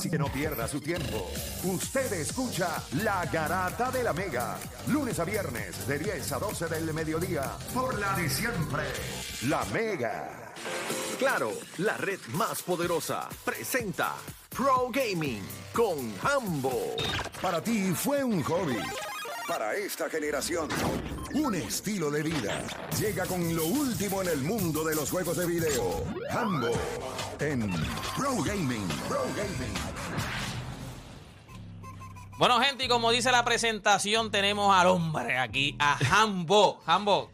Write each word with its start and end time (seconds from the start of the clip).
Así 0.00 0.10
que 0.10 0.18
no 0.18 0.30
pierda 0.30 0.68
su 0.68 0.80
tiempo. 0.80 1.28
Usted 1.64 2.12
escucha 2.12 2.80
La 3.02 3.26
Garata 3.26 3.90
de 3.90 4.04
la 4.04 4.12
Mega. 4.12 4.56
Lunes 4.86 5.18
a 5.18 5.24
viernes 5.24 5.88
de 5.88 5.98
10 5.98 6.32
a 6.34 6.38
12 6.38 6.66
del 6.68 6.94
mediodía. 6.94 7.50
Por 7.74 7.98
la 7.98 8.14
de 8.14 8.30
siempre. 8.30 8.84
La 9.48 9.64
Mega. 9.72 10.52
Claro, 11.18 11.50
la 11.78 11.96
red 11.96 12.20
más 12.28 12.62
poderosa 12.62 13.28
presenta 13.44 14.14
Pro 14.50 14.88
Gaming 14.92 15.42
con 15.72 16.14
Hambo. 16.22 16.94
Para 17.42 17.60
ti 17.60 17.92
fue 17.92 18.22
un 18.22 18.40
hobby. 18.44 18.78
Para 19.48 19.74
esta 19.74 20.10
generación, 20.10 20.68
un 21.32 21.54
estilo 21.54 22.10
de 22.10 22.22
vida. 22.22 22.62
Llega 23.00 23.24
con 23.24 23.56
lo 23.56 23.64
último 23.64 24.20
en 24.20 24.28
el 24.28 24.42
mundo 24.42 24.84
de 24.84 24.94
los 24.94 25.10
juegos 25.10 25.38
de 25.38 25.46
video. 25.46 26.04
Hambo 26.30 26.72
en 27.40 27.70
Pro 28.14 28.42
Gaming. 28.44 28.86
Pro 29.08 29.24
Gaming. 29.34 30.37
Bueno, 32.38 32.60
gente, 32.60 32.84
y 32.84 32.88
como 32.88 33.10
dice 33.10 33.32
la 33.32 33.44
presentación, 33.44 34.30
tenemos 34.30 34.72
al 34.72 34.86
hombre 34.86 35.38
aquí, 35.38 35.74
a. 35.80 35.98
Hambo, 36.20 36.80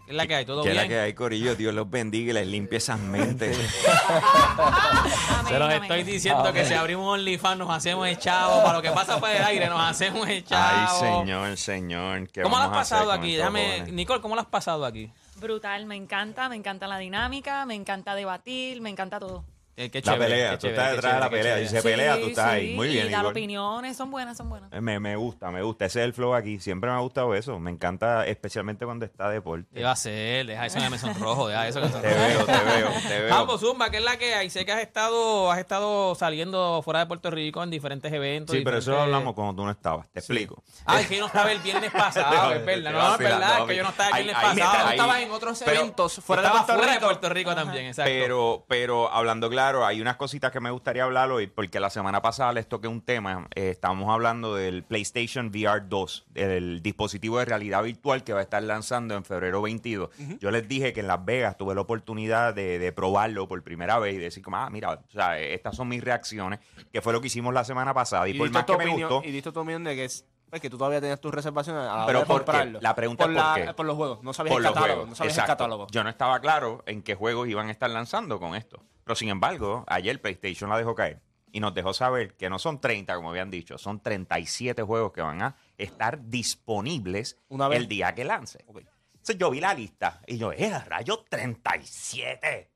¿qué 0.07 0.13
es 0.13 0.17
la 0.17 0.27
que 0.27 0.35
hay? 0.35 0.47
¿Todo 0.47 0.63
Que 0.63 0.71
bien? 0.71 0.83
la 0.83 0.89
que 0.89 0.99
hay, 0.99 1.13
Corillo, 1.13 1.55
Dios 1.57 1.75
los 1.75 1.91
bendiga 1.91 2.31
y 2.31 2.33
les 2.33 2.47
limpie 2.47 2.79
esas 2.79 2.99
mentes. 2.99 3.55
Se 5.49 5.59
los 5.59 5.73
estoy 5.75 6.05
diciendo 6.05 6.51
que 6.55 6.65
si 6.65 6.73
abrimos 6.73 7.07
OnlyFans 7.19 7.59
nos 7.59 7.69
hacemos 7.71 8.09
echados. 8.09 8.63
Para 8.65 8.77
lo 8.79 8.83
que 8.83 8.93
pasa 8.93 9.21
por 9.21 9.29
el 9.29 9.45
aire, 9.45 9.69
nos 9.69 9.81
hacemos 9.81 10.27
Ay, 10.27 10.37
echados. 10.39 10.99
señor, 10.99 11.57
señor. 11.59 12.29
¿qué 12.31 12.41
¿Cómo 12.41 12.57
lo 12.57 12.63
has 12.63 12.71
pasado 12.71 13.13
aquí? 13.13 13.37
Déjame? 13.37 13.83
Nicole, 13.93 14.23
¿cómo 14.23 14.35
lo 14.35 14.41
has 14.41 14.47
pasado 14.47 14.87
aquí? 14.87 15.13
Brutal, 15.37 15.85
me 15.85 15.97
encanta, 15.97 16.49
me 16.49 16.57
encanta 16.57 16.87
la 16.87 16.97
dinámica, 16.97 17.67
me 17.67 17.75
encanta 17.75 18.15
debatir, 18.15 18.81
me 18.81 18.89
encanta 18.89 19.21
todo. 19.21 19.45
Eh, 19.77 19.91
qué 19.91 20.01
La 20.03 20.17
pelea, 20.17 20.51
qué 20.53 20.57
tú 20.59 20.67
chévere, 20.69 20.83
estás 20.83 20.93
detrás 20.95 21.15
de 21.15 21.21
la 21.21 21.27
chévere, 21.29 21.43
pelea. 21.43 21.61
Y 21.61 21.67
chévere. 21.67 21.83
se 21.83 21.89
pelea, 21.89 22.15
tú 22.17 22.25
Sí, 22.25 22.31
estás 22.31 22.47
ahí. 22.47 22.75
Muy 22.75 22.89
bien, 22.89 23.07
Y 23.07 23.11
Igor. 23.13 23.27
opiniones, 23.27 23.97
son 23.97 24.11
buenas, 24.11 24.37
son 24.37 24.49
buenas. 24.49 24.71
Me, 24.81 25.01
me 25.01 25.17
gusta, 25.17 25.51
me 25.51 25.63
gusta. 25.63 25.87
Ese 25.87 26.01
es 26.01 26.05
el 26.05 26.13
flow 26.13 26.33
aquí. 26.35 26.61
Siempre 26.61 26.91
me 26.91 26.97
ha 26.97 27.01
gustado 27.01 27.35
eso. 27.35 27.59
Me 27.59 27.73
encanta, 27.73 28.25
especialmente 28.27 28.85
cuando 28.85 29.05
está 29.05 29.29
deporte. 29.29 29.67
¿Qué 29.75 29.83
va 29.83 29.91
a 29.91 29.97
ser? 29.97 30.47
Deja 30.47 30.67
eso 30.67 30.79
que 30.79 30.91
me 30.91 30.99
sonrojo, 30.99 31.49
deja 31.49 31.67
eso 31.67 31.81
que 31.81 31.89
Te 31.89 31.93
sonrojo. 31.93 32.17
veo, 32.17 32.45
te 32.47 32.53
veo, 32.53 32.91
te 33.09 33.21
veo. 33.23 33.35
Hambo, 33.35 33.59
Zumba, 33.59 33.91
¿qué 33.91 33.97
es 33.97 34.05
la 34.05 34.17
que 34.17 34.35
hay? 34.35 34.49
Sé 34.49 34.65
que 34.65 34.71
has 34.71 34.81
estado, 34.81 35.51
has 35.51 35.59
estado 35.59 36.15
saliendo 36.15 36.81
fuera 36.83 37.01
de 37.01 37.07
Puerto 37.07 37.31
Rico 37.33 37.61
en 37.63 37.71
diferentes 37.71 38.13
eventos. 38.13 38.55
Sí, 38.55 38.63
pero 38.65 38.79
eso 38.79 38.93
lo 38.93 39.01
hablamos 39.01 39.35
cuando 39.35 39.55
tú 39.57 39.65
no 39.65 39.73
estabas. 39.73 40.09
Te 40.13 40.21
explico. 40.21 40.63
Ah, 40.87 41.01
es 41.01 41.09
que 41.09 41.17
yo 41.17 41.23
no 41.23 41.27
estaba 41.27 41.51
el 41.51 41.59
viernes 41.59 41.91
pasado, 41.91 42.53
es 42.53 42.65
verdad. 42.65 42.93
No, 42.93 42.99
no, 43.03 43.13
es 43.15 43.19
verdad, 43.19 43.59
es 43.61 43.65
que 43.67 43.77
yo 43.77 43.83
no 43.83 43.89
estaba 43.91 44.09
el 44.11 44.15
Ahí- 44.15 44.23
viernes 44.25 44.45
ahí- 44.45 44.59
pasado. 44.61 44.79
ahí- 44.79 44.85
Tú 44.85 44.91
estabas 45.03 45.19
en 45.21 45.31
otros 45.33 45.63
eventos 45.63 46.15
fuera, 46.25 46.43
de, 46.43 46.49
estaba. 46.61 47.01
Puerto 47.01 47.29
Rico 47.29 47.55
también, 47.57 47.87
exacto. 47.87 48.09
Pero, 48.13 48.65
pero 48.69 49.11
hablando 49.13 49.51
claro, 49.51 49.64
hay 49.65 50.01
unas 50.01 50.17
cositas 50.17 50.53
que 50.53 50.61
me 50.61 50.71
gustaría 50.71 51.05
hablar 51.05 51.31
hoy, 51.31 51.47
porque 51.47 51.81
la 51.81 51.89
semana 51.91 52.21
pasada 52.21 52.53
les 52.53 52.69
toqué 52.69 52.87
un 52.89 53.01
tema. 53.01 53.47
eh, 53.55 53.71
estábamos 53.71 54.13
hablando 54.13 54.55
del 54.55 54.83
PlayStation 54.85 55.47
VR 55.49 55.83
2, 55.89 56.27
el 56.35 56.83
dispositivo 56.83 57.39
de 57.39 57.47
realidad 57.47 57.83
virtual 57.83 58.23
que 58.25 58.33
va 58.33 58.41
a 58.41 58.43
estar 58.43 58.63
lanzando 58.63 59.15
en 59.15 59.25
febrero 59.25 59.63
22. 59.63 60.11
Yo 60.41 60.51
les 60.51 60.69
dije 60.69 60.93
que 60.93 61.01
en 61.01 61.07
Las 61.09 61.25
Vegas 61.25 61.57
tuve 61.57 61.75
la 61.75 61.81
oportunidad 61.81 62.53
de, 62.55 62.79
de 62.79 62.93
probarlo 62.93 63.49
por 63.49 63.63
primera 63.63 63.99
vez 63.99 64.15
y 64.15 64.19
decir, 64.19 64.43
como, 64.43 64.59
ah, 64.59 64.69
mira, 64.71 64.91
o 64.93 65.11
sea, 65.11 65.39
estas 65.39 65.75
son 65.77 65.89
mis 65.89 66.05
reacciones, 66.05 66.61
que 66.93 67.01
fue 67.01 67.13
lo 67.13 67.21
que 67.21 67.29
hicimos 67.29 67.55
la 67.55 67.65
semana 67.65 67.95
pasada. 67.95 68.29
Y, 68.29 68.33
Y 68.33 68.39
por 68.39 68.51
más 68.51 68.65
que 68.65 68.77
me 68.77 68.87
gustó, 68.89 69.23
Y 69.25 69.31
diste 69.31 69.51
tu 69.51 69.61
opinión 69.61 69.83
de 69.85 69.95
que 69.97 70.05
es 70.05 70.27
pues, 70.51 70.61
que 70.63 70.71
tú 70.71 70.79
todavía 70.79 71.01
tenías 71.01 71.21
tus 71.21 71.35
reservaciones 71.35 71.83
a 71.83 71.97
la 71.97 72.07
Pero 72.07 72.25
comprarlo. 72.25 72.79
La 72.81 72.95
pregunta 72.95 73.25
por 73.25 73.33
es 73.33 73.43
¿por 73.43 73.59
la- 73.59 73.67
qué? 73.67 73.75
por 73.75 73.87
los 73.87 73.97
juegos. 73.97 74.23
No 74.23 74.33
sabías 74.33 74.53
por 74.55 74.63
el 74.65 74.73
catálogo. 74.73 75.07
No 75.07 75.15
sabías 75.17 75.39
el 75.39 75.45
catálogo. 75.47 75.87
Yo 75.91 76.05
no 76.05 76.11
estaba 76.11 76.39
claro 76.39 76.83
en 76.87 77.03
qué 77.03 77.17
juegos 77.17 77.49
iban 77.49 77.67
a 77.69 77.73
estar 77.73 77.91
lanzando 77.91 78.39
con 78.39 78.55
esto. 78.55 78.81
Pero 79.05 79.15
sin 79.17 79.29
embargo, 79.29 79.85
ayer 79.87 80.21
PlayStation 80.21 80.71
la 80.71 80.79
dejó 80.79 80.95
caer 80.95 81.21
y 81.53 81.61
nos 81.61 81.75
dejó 81.75 81.93
saber 81.95 82.35
que 82.37 82.49
no 82.51 82.59
son 82.59 82.81
30, 82.81 83.15
como 83.17 83.31
habían 83.31 83.51
dicho, 83.51 83.79
son 83.79 84.01
37 84.01 84.83
juegos 84.83 85.13
que 85.13 85.21
van 85.21 85.43
a 85.43 85.57
estar 85.79 86.29
disponibles 86.29 87.39
Una 87.49 87.69
vez. 87.69 87.79
el 87.81 87.89
día 87.89 88.15
que 88.15 88.25
lance. 88.25 88.65
Entonces 88.67 89.39
yo 89.39 89.51
vi 89.51 89.61
la 89.61 89.73
lista 89.75 90.21
y 90.27 90.37
yo, 90.39 90.53
¡eh, 90.53 90.79
rayo 90.87 91.25
37! 91.29 92.71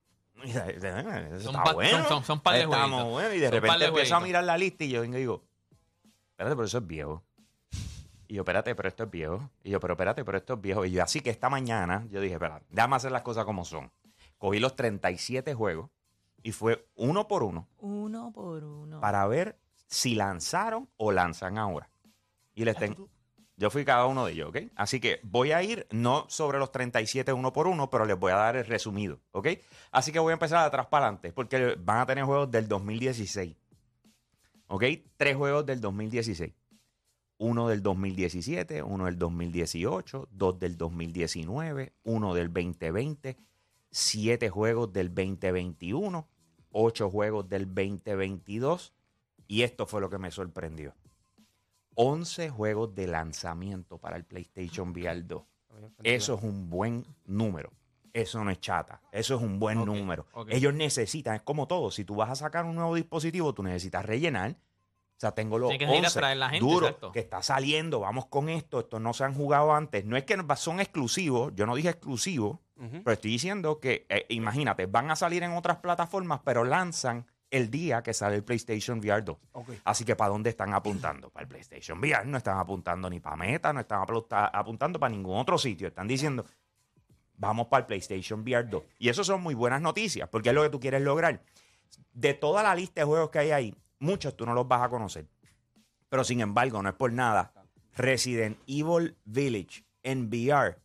Y 0.45 0.53
de- 0.53 0.73
de- 0.79 1.37
Eso 1.37 1.51
Son 1.51 1.57
está 1.57 1.73
bueno. 1.73 1.99
son- 1.99 2.09
son- 2.09 2.25
son 2.25 2.41
par 2.41 2.55
de 2.55 2.63
Estamos 2.63 3.05
buenos. 3.11 3.35
Y 3.35 3.39
de 3.41 3.47
Son 3.49 3.55
repente 3.55 3.79
de 3.81 3.85
empiezo 3.87 4.17
a 4.17 4.21
mirar 4.21 4.45
la 4.45 4.57
lista 4.57 4.85
y 4.85 4.91
yo 4.91 5.01
vengo 5.01 5.17
y 5.17 5.21
digo, 5.21 5.45
espérate, 6.31 6.55
pero 6.55 6.65
eso 6.67 6.79
es 6.79 6.87
viejo. 6.87 7.25
Y 8.29 8.35
yo, 8.35 8.43
espérate, 8.43 8.75
pero 8.77 8.89
esto 8.89 9.03
es 9.05 9.11
viejo. 9.11 9.51
Y 9.65 9.71
yo, 9.71 9.81
pero 9.81 9.95
espérate, 9.95 10.25
pero 10.25 10.39
esto 10.39 10.55
es 10.55 10.61
viejo. 10.61 10.85
Y 10.85 10.93
yo, 10.93 11.03
así 11.03 11.21
que 11.23 11.31
esta 11.31 11.49
mañana, 11.49 12.07
yo 12.11 12.21
dije, 12.21 12.35
espérate, 12.35 12.67
déjame 12.71 12.95
hacer 12.97 13.11
las 13.11 13.23
cosas 13.23 13.45
como 13.45 13.65
son. 13.65 13.91
Cogí 14.37 14.61
los 14.61 14.77
37 14.77 15.55
juegos 15.55 15.91
y 16.43 16.53
fue 16.53 16.87
uno 16.95 17.29
por 17.29 17.43
uno 17.43 17.69
Uno 17.79 18.33
por 18.33 18.65
uno. 18.65 19.01
para 19.01 19.27
ver 19.27 19.59
si 19.87 20.15
lanzaron 20.15 20.89
o 20.97 21.13
lanzan 21.13 21.59
ahora. 21.59 21.91
Y 22.55 22.65
les 22.65 22.77
tengo... 22.77 23.09
Yo 23.57 23.71
fui 23.71 23.85
cada 23.85 24.07
uno 24.07 24.25
de 24.27 24.33
ellos, 24.35 24.51
¿ok? 24.51 24.59
Así 24.77 25.01
que 25.01 25.19
voy 25.25 25.51
a 25.51 25.61
ir, 25.65 25.89
no 25.91 26.27
sobre 26.29 26.61
los 26.61 26.71
37 26.71 27.33
uno 27.33 27.53
por 27.53 27.67
uno, 27.67 27.91
pero 27.91 28.05
les 28.05 28.17
voy 28.17 28.31
a 28.31 28.37
dar 28.37 28.55
el 28.55 28.65
resumido, 28.65 29.19
¿ok? 29.33 29.49
Así 29.91 30.13
que 30.13 30.21
voy 30.21 30.31
a 30.31 30.35
empezar 30.35 30.65
atrás 30.65 30.87
para 30.87 31.07
adelante, 31.07 31.33
porque 31.33 31.75
van 31.77 31.99
a 31.99 32.07
tener 32.07 32.25
juegos 32.25 32.49
del 32.53 32.69
2016. 32.69 33.57
¿Ok? 34.69 34.85
Tres 35.17 35.37
juegos 35.37 35.67
del 35.67 35.81
2016. 35.81 36.53
Uno 37.39 37.69
del 37.69 37.83
2017, 37.83 38.83
uno 38.83 39.07
del 39.07 39.19
2018, 39.19 40.29
dos 40.31 40.59
del 40.59 40.77
2019, 40.77 41.95
uno 42.05 42.35
del 42.35 42.53
2020, 42.53 43.37
siete 43.99 44.49
juegos 44.49 44.93
del 44.93 45.09
2021, 45.09 46.29
ocho 46.71 47.11
juegos 47.11 47.49
del 47.49 47.67
2022 47.67 48.95
y 49.49 49.63
esto 49.63 49.87
fue 49.87 50.01
lo 50.01 50.09
que 50.09 50.19
me 50.19 50.31
sorprendió. 50.31 50.95
11 51.95 52.51
juegos 52.51 52.95
de 52.95 53.09
lanzamiento 53.09 53.99
para 53.99 54.17
el 54.17 54.25
PlayStation 54.25 54.91
VR 54.91 55.23
2. 55.23 55.43
Eso 56.05 56.35
es 56.35 56.43
un 56.45 56.71
buen 56.71 57.05
número. 57.25 57.73
Eso 58.13 58.43
no 58.45 58.51
es 58.53 58.61
chata. 58.61 59.01
Eso 59.11 59.35
es 59.35 59.43
un 59.43 59.59
buen 59.59 59.85
número. 59.85 60.27
Ellos 60.49 60.75
necesitan, 60.75 61.35
es 61.35 61.43
como 61.43 61.67
todo. 61.67 61.91
Si 61.91 62.05
tú 62.05 62.15
vas 62.15 62.31
a 62.31 62.37
sacar 62.37 62.67
un 62.67 62.77
nuevo 62.77 62.95
dispositivo, 62.95 63.53
tú 63.53 63.65
necesitas 63.65 64.07
rellenar. 64.07 64.57
O 65.19 65.21
sea, 65.21 65.33
tengo 65.33 65.59
los 65.59 65.71
que 65.71 65.83
ir 65.83 65.85
a 65.85 65.91
11 65.91 66.19
traer 66.21 66.37
la 66.37 66.49
gente, 66.49 66.65
duro 66.65 66.87
exacto. 66.87 67.11
que 67.11 67.19
está 67.19 67.43
saliendo. 67.43 67.99
Vamos 67.99 68.27
con 68.27 68.49
esto. 68.49 68.79
Estos 68.79 69.01
no 69.01 69.13
se 69.13 69.25
han 69.25 69.35
jugado 69.35 69.75
antes. 69.75 70.05
No 70.05 70.17
es 70.17 70.23
que 70.23 70.37
son 70.55 70.79
exclusivos. 70.79 71.53
Yo 71.57 71.67
no 71.67 71.75
dije 71.75 71.89
exclusivos. 71.89 72.59
Ujú. 72.77 73.03
Pero 73.03 73.13
estoy 73.13 73.33
diciendo 73.33 73.81
que, 73.81 74.07
eh, 74.09 74.27
imagínate, 74.29 74.87
van 74.87 75.11
a 75.11 75.17
salir 75.17 75.43
en 75.43 75.51
otras 75.57 75.79
plataformas, 75.79 76.41
pero 76.45 76.63
lanzan 76.63 77.27
el 77.51 77.69
día 77.69 78.01
que 78.05 78.15
sale 78.15 78.37
el 78.37 78.45
PlayStation 78.45 79.01
VR 79.01 79.23
2. 79.23 79.37
Ok. 79.55 79.71
Así 79.83 80.05
que 80.05 80.15
¿para 80.15 80.31
dónde 80.31 80.51
están 80.51 80.73
apuntando? 80.73 81.31
Para 81.31 81.43
el 81.43 81.49
PlayStation 81.49 81.99
VR. 81.99 82.25
No 82.25 82.39
están 82.39 82.57
apuntando 82.59 83.11
ni 83.11 83.19
para 83.19 83.35
Meta, 83.35 83.73
no 83.73 83.81
están 83.81 84.01
apunta- 84.03 84.47
apuntando 84.47 85.01
para 85.01 85.11
ningún 85.11 85.37
otro 85.37 85.59
sitio. 85.59 85.89
Están 85.89 86.07
diciendo, 86.07 86.45
vamos 87.37 87.67
para 87.67 87.81
el 87.81 87.87
PlayStation 87.87 88.43
VR 88.43 88.69
2. 88.69 88.83
Y 89.01 89.09
eso 89.09 89.25
son 89.25 89.43
muy 89.43 89.55
buenas 89.55 89.81
noticias, 89.81 90.29
porque 90.29 90.51
es 90.51 90.55
lo 90.55 90.63
que 90.63 90.71
tú 90.71 90.79
quieres 90.79 91.03
lograr. 91.03 91.43
De 92.13 92.35
toda 92.35 92.63
la 92.63 92.75
lista 92.77 93.01
de 93.01 93.05
juegos 93.07 93.31
que 93.31 93.39
hay 93.41 93.51
ahí, 93.51 93.75
muchos 93.99 94.37
tú 94.37 94.47
no 94.47 94.55
los 94.55 94.67
vas 94.69 94.83
a 94.83 94.89
conocer. 94.89 95.27
Pero 96.09 96.25
sin 96.25 96.41
embargo, 96.41 96.83
no 96.83 96.89
es 96.89 96.95
por 96.95 97.13
nada. 97.13 97.53
Resident 97.97 98.59
Evil 98.67 99.17
Village 99.25 99.85
en 100.03 100.29
VR 100.29 100.79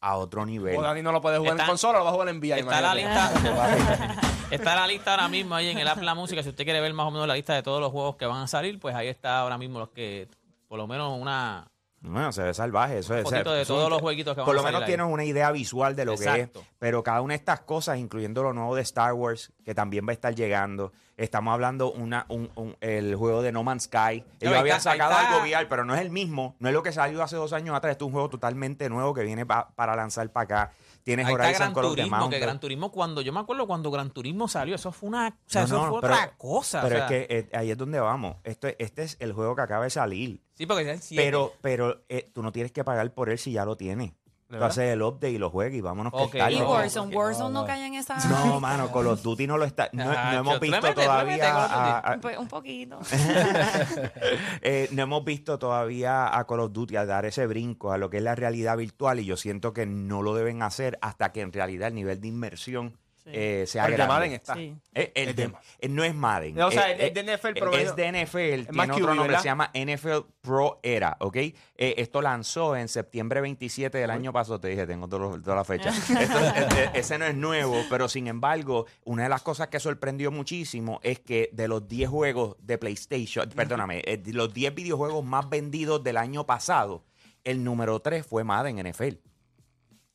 a 0.00 0.16
otro 0.16 0.46
nivel. 0.46 0.76
O 0.76 0.82
Dani 0.82 1.02
no 1.02 1.12
lo 1.12 1.20
puede 1.20 1.38
jugar 1.38 1.52
Está- 1.52 1.64
en 1.64 1.68
consola, 1.68 1.98
lo 1.98 2.04
va 2.04 2.10
a 2.10 2.12
jugar 2.14 2.28
en 2.28 2.38
VR. 2.38 2.60
Está 2.60 2.80
la 2.80 2.94
lista. 2.94 3.32
Está 4.50 4.74
la 4.74 4.86
lista 4.86 5.10
ahora 5.12 5.28
mismo 5.28 5.54
ahí 5.54 5.68
en 5.68 5.78
el 5.78 5.86
app 5.88 5.98
La 6.00 6.14
Música. 6.14 6.42
Si 6.42 6.48
usted 6.48 6.64
quiere 6.64 6.80
ver 6.80 6.94
más 6.94 7.06
o 7.06 7.10
menos 7.10 7.26
la 7.28 7.34
lista 7.34 7.54
de 7.54 7.62
todos 7.62 7.80
los 7.80 7.92
juegos 7.92 8.16
que 8.16 8.24
van 8.26 8.42
a 8.42 8.46
salir, 8.46 8.78
pues 8.80 8.94
ahí 8.94 9.08
está 9.08 9.40
ahora 9.40 9.58
mismo 9.58 9.78
los 9.78 9.90
que, 9.90 10.28
por 10.68 10.78
lo 10.78 10.86
menos 10.86 11.20
una 11.20 11.70
Bueno, 12.00 12.32
se 12.32 12.42
ve 12.42 12.54
salvaje. 12.54 12.98
Eso 12.98 13.14
es, 13.16 13.24
fotito 13.24 13.52
de 13.52 13.66
todos 13.66 13.84
un- 13.84 13.90
los 13.90 14.00
jueguitos 14.00 14.34
que 14.34 14.40
van 14.40 14.46
Por 14.46 14.54
a 14.54 14.56
lo 14.56 14.62
salir 14.62 14.74
menos 14.76 14.82
ahí. 14.88 14.94
tienes 14.94 15.12
una 15.12 15.24
idea 15.24 15.50
visual 15.52 15.94
de 15.94 16.04
lo 16.06 16.12
Exacto. 16.12 16.60
que 16.60 16.66
es. 16.66 16.72
Pero 16.78 17.02
cada 17.02 17.20
una 17.20 17.32
de 17.32 17.38
estas 17.38 17.60
cosas, 17.60 17.98
incluyendo 17.98 18.42
lo 18.42 18.52
nuevo 18.54 18.74
de 18.74 18.82
Star 18.82 19.12
Wars, 19.12 19.52
que 19.64 19.74
también 19.74 20.06
va 20.06 20.10
a 20.10 20.14
estar 20.14 20.34
llegando. 20.34 20.92
Estamos 21.18 21.52
hablando 21.52 21.90
una, 21.92 22.24
un, 22.28 22.50
un- 22.54 22.76
el 22.80 23.14
juego 23.16 23.42
de 23.42 23.52
No 23.52 23.64
Man's 23.64 23.82
Sky. 23.84 24.24
Ellos 24.40 24.56
habían 24.56 24.76
ahí 24.76 24.80
sacado 24.80 25.10
está. 25.10 25.34
algo 25.34 25.46
VR, 25.46 25.66
pero 25.68 25.84
no 25.84 25.94
es 25.94 26.00
el 26.00 26.10
mismo. 26.10 26.56
No 26.60 26.68
es 26.68 26.74
lo 26.74 26.82
que 26.82 26.92
salió 26.92 27.22
hace 27.22 27.36
dos 27.36 27.52
años 27.52 27.74
atrás. 27.76 27.90
Esto 27.92 28.04
es 28.04 28.06
un 28.06 28.12
juego 28.12 28.30
totalmente 28.30 28.88
nuevo 28.88 29.12
que 29.12 29.22
viene 29.24 29.44
pa- 29.44 29.68
para 29.74 29.94
lanzar 29.96 30.30
para 30.32 30.44
acá. 30.44 30.72
Tienes 31.02 31.26
Ahí 31.26 31.32
está 31.32 31.44
Horizon 31.44 31.58
Gran 31.60 31.74
Call 31.74 31.84
of 31.86 31.90
the 31.90 31.96
Turismo, 31.96 32.16
que 32.16 32.20
Mountain. 32.20 32.42
Gran 32.42 32.60
Turismo 32.60 32.92
cuando, 32.92 33.20
yo 33.22 33.32
me 33.32 33.40
acuerdo 33.40 33.66
cuando 33.66 33.90
Gran 33.90 34.10
Turismo 34.10 34.46
salió, 34.46 34.74
eso 34.74 34.92
fue 34.92 35.08
una, 35.08 35.28
o 35.28 35.32
sea, 35.46 35.62
No, 35.62 35.66
eso 35.66 35.74
no, 35.76 35.90
fue 35.90 36.00
pero- 36.02 36.14
otra 36.14 36.34
cosa. 36.36 36.82
Pero 36.82 36.96
sea, 36.96 37.04
es 37.06 37.08
que 37.08 37.26
eh, 37.38 37.48
ahí 37.56 37.70
es 37.70 37.78
donde 37.78 37.98
vamos. 37.98 38.36
Esto, 38.44 38.68
este 38.78 39.02
es 39.02 39.16
el 39.18 39.32
juego 39.32 39.56
que 39.56 39.62
acaba 39.62 39.84
de 39.84 39.90
salir. 39.90 40.40
sí, 40.54 40.66
porque 40.66 40.84
ya 40.84 40.92
el 40.92 41.00
siete. 41.02 41.24
Pero, 41.24 41.52
pero 41.62 42.04
eh, 42.08 42.30
tú 42.32 42.42
no 42.42 42.52
tienes 42.52 42.70
que 42.72 42.84
pagar 42.84 43.12
por 43.12 43.30
él 43.30 43.38
si 43.38 43.52
ya 43.52 43.64
lo 43.64 43.76
tienes. 43.76 44.12
Tú 44.50 44.64
haces 44.64 44.94
el 44.94 45.02
update 45.02 45.32
y 45.32 45.38
lo 45.38 45.50
juegas 45.50 45.74
y 45.74 45.82
vámonos 45.82 46.10
que 46.10 46.18
Ok. 46.18 46.34
está 46.36 46.50
Y. 46.50 46.62
Warzone. 46.62 47.14
Warzone 47.14 47.52
no 47.52 47.66
cae 47.66 47.84
en 47.86 47.94
esa. 47.94 48.16
No, 48.28 48.58
mano, 48.60 48.90
Call 48.90 49.08
of 49.08 49.22
Duty 49.22 49.46
no 49.46 49.58
lo 49.58 49.64
está. 49.66 49.90
No, 49.92 50.04
no 50.06 50.38
hemos 50.38 50.54
yo- 50.54 50.60
visto 50.60 50.94
todavía. 50.94 51.54
A- 51.54 51.98
a- 52.14 52.18
Pues 52.18 52.38
un 52.38 52.48
poquito. 52.48 52.98
eh, 54.62 54.88
no 54.92 55.02
hemos 55.02 55.24
visto 55.24 55.58
todavía 55.58 56.36
a 56.36 56.46
Call 56.46 56.60
of 56.60 56.72
Duty 56.72 56.96
a 56.96 57.04
dar 57.06 57.26
ese 57.26 57.46
brinco 57.46 57.92
a 57.92 57.98
lo 57.98 58.10
que 58.10 58.18
es 58.18 58.22
la 58.22 58.34
realidad 58.34 58.76
virtual 58.76 59.20
y 59.20 59.24
yo 59.24 59.36
siento 59.36 59.72
que 59.72 59.86
no 59.86 60.22
lo 60.22 60.34
deben 60.34 60.62
hacer 60.62 60.98
hasta 61.02 61.30
que 61.32 61.40
en 61.42 61.52
realidad 61.52 61.88
el 61.88 61.94
nivel 61.94 62.20
de 62.20 62.28
inmersión 62.28 62.96
eh, 63.32 63.64
sea 63.66 63.84
Pero 63.84 63.94
el 63.96 64.00
de. 64.02 64.06
Madden 64.08 64.32
está. 64.32 64.54
Sí. 64.54 64.76
Eh, 64.94 65.12
el 65.14 65.28
Es 65.30 65.36
de- 65.36 65.46
de- 65.48 65.54
eh, 65.80 65.88
no 65.88 66.04
es 66.04 66.14
Madden. 66.14 66.60
O 66.60 66.70
sea, 66.70 66.90
Eh, 66.90 66.94
el- 66.94 67.00
el 67.00 67.06
eh, 67.08 67.10
de 67.12 67.22
NFL, 67.36 67.52
pero 67.54 67.72
es 67.76 67.94
de 67.96 68.06
NFL, 68.08 68.72
más 68.72 68.86
tiene 68.86 68.92
otro 68.92 69.06
QB, 69.06 69.06
nombre, 69.08 69.26
¿verdad? 69.28 69.40
se 69.42 69.48
llama 69.48 69.70
NFL 69.74 70.26
Pro 70.40 70.80
Era, 70.82 71.16
¿ok? 71.20 71.36
Eh, 71.36 71.54
esto 71.76 72.22
lanzó 72.22 72.76
en 72.76 72.88
septiembre 72.88 73.40
27 73.40 73.98
del 73.98 74.10
año 74.10 74.32
pasado, 74.32 74.60
te 74.60 74.68
dije, 74.68 74.86
tengo 74.86 75.08
toda 75.08 75.54
la 75.56 75.64
fecha. 75.64 75.90
Esto- 75.90 76.90
ese 76.94 77.18
no 77.18 77.26
es 77.26 77.34
nuevo, 77.34 77.76
pero 77.90 78.08
sin 78.08 78.26
embargo, 78.28 78.86
una 79.04 79.24
de 79.24 79.28
las 79.28 79.42
cosas 79.42 79.68
que 79.68 79.80
sorprendió 79.80 80.30
muchísimo 80.30 81.00
es 81.02 81.20
que 81.20 81.50
de 81.52 81.68
los 81.68 81.86
10 81.88 82.08
juegos 82.08 82.56
de 82.60 82.78
PlayStation, 82.78 83.48
perdóname, 83.50 84.02
de 84.02 84.32
los 84.32 84.52
10 84.52 84.74
videojuegos 84.74 85.24
más 85.24 85.48
vendidos 85.48 86.02
del 86.02 86.16
año 86.16 86.46
pasado, 86.46 87.04
el 87.44 87.62
número 87.64 88.00
3 88.00 88.26
fue 88.26 88.44
Madden 88.44 88.78
NFL. 88.78 89.18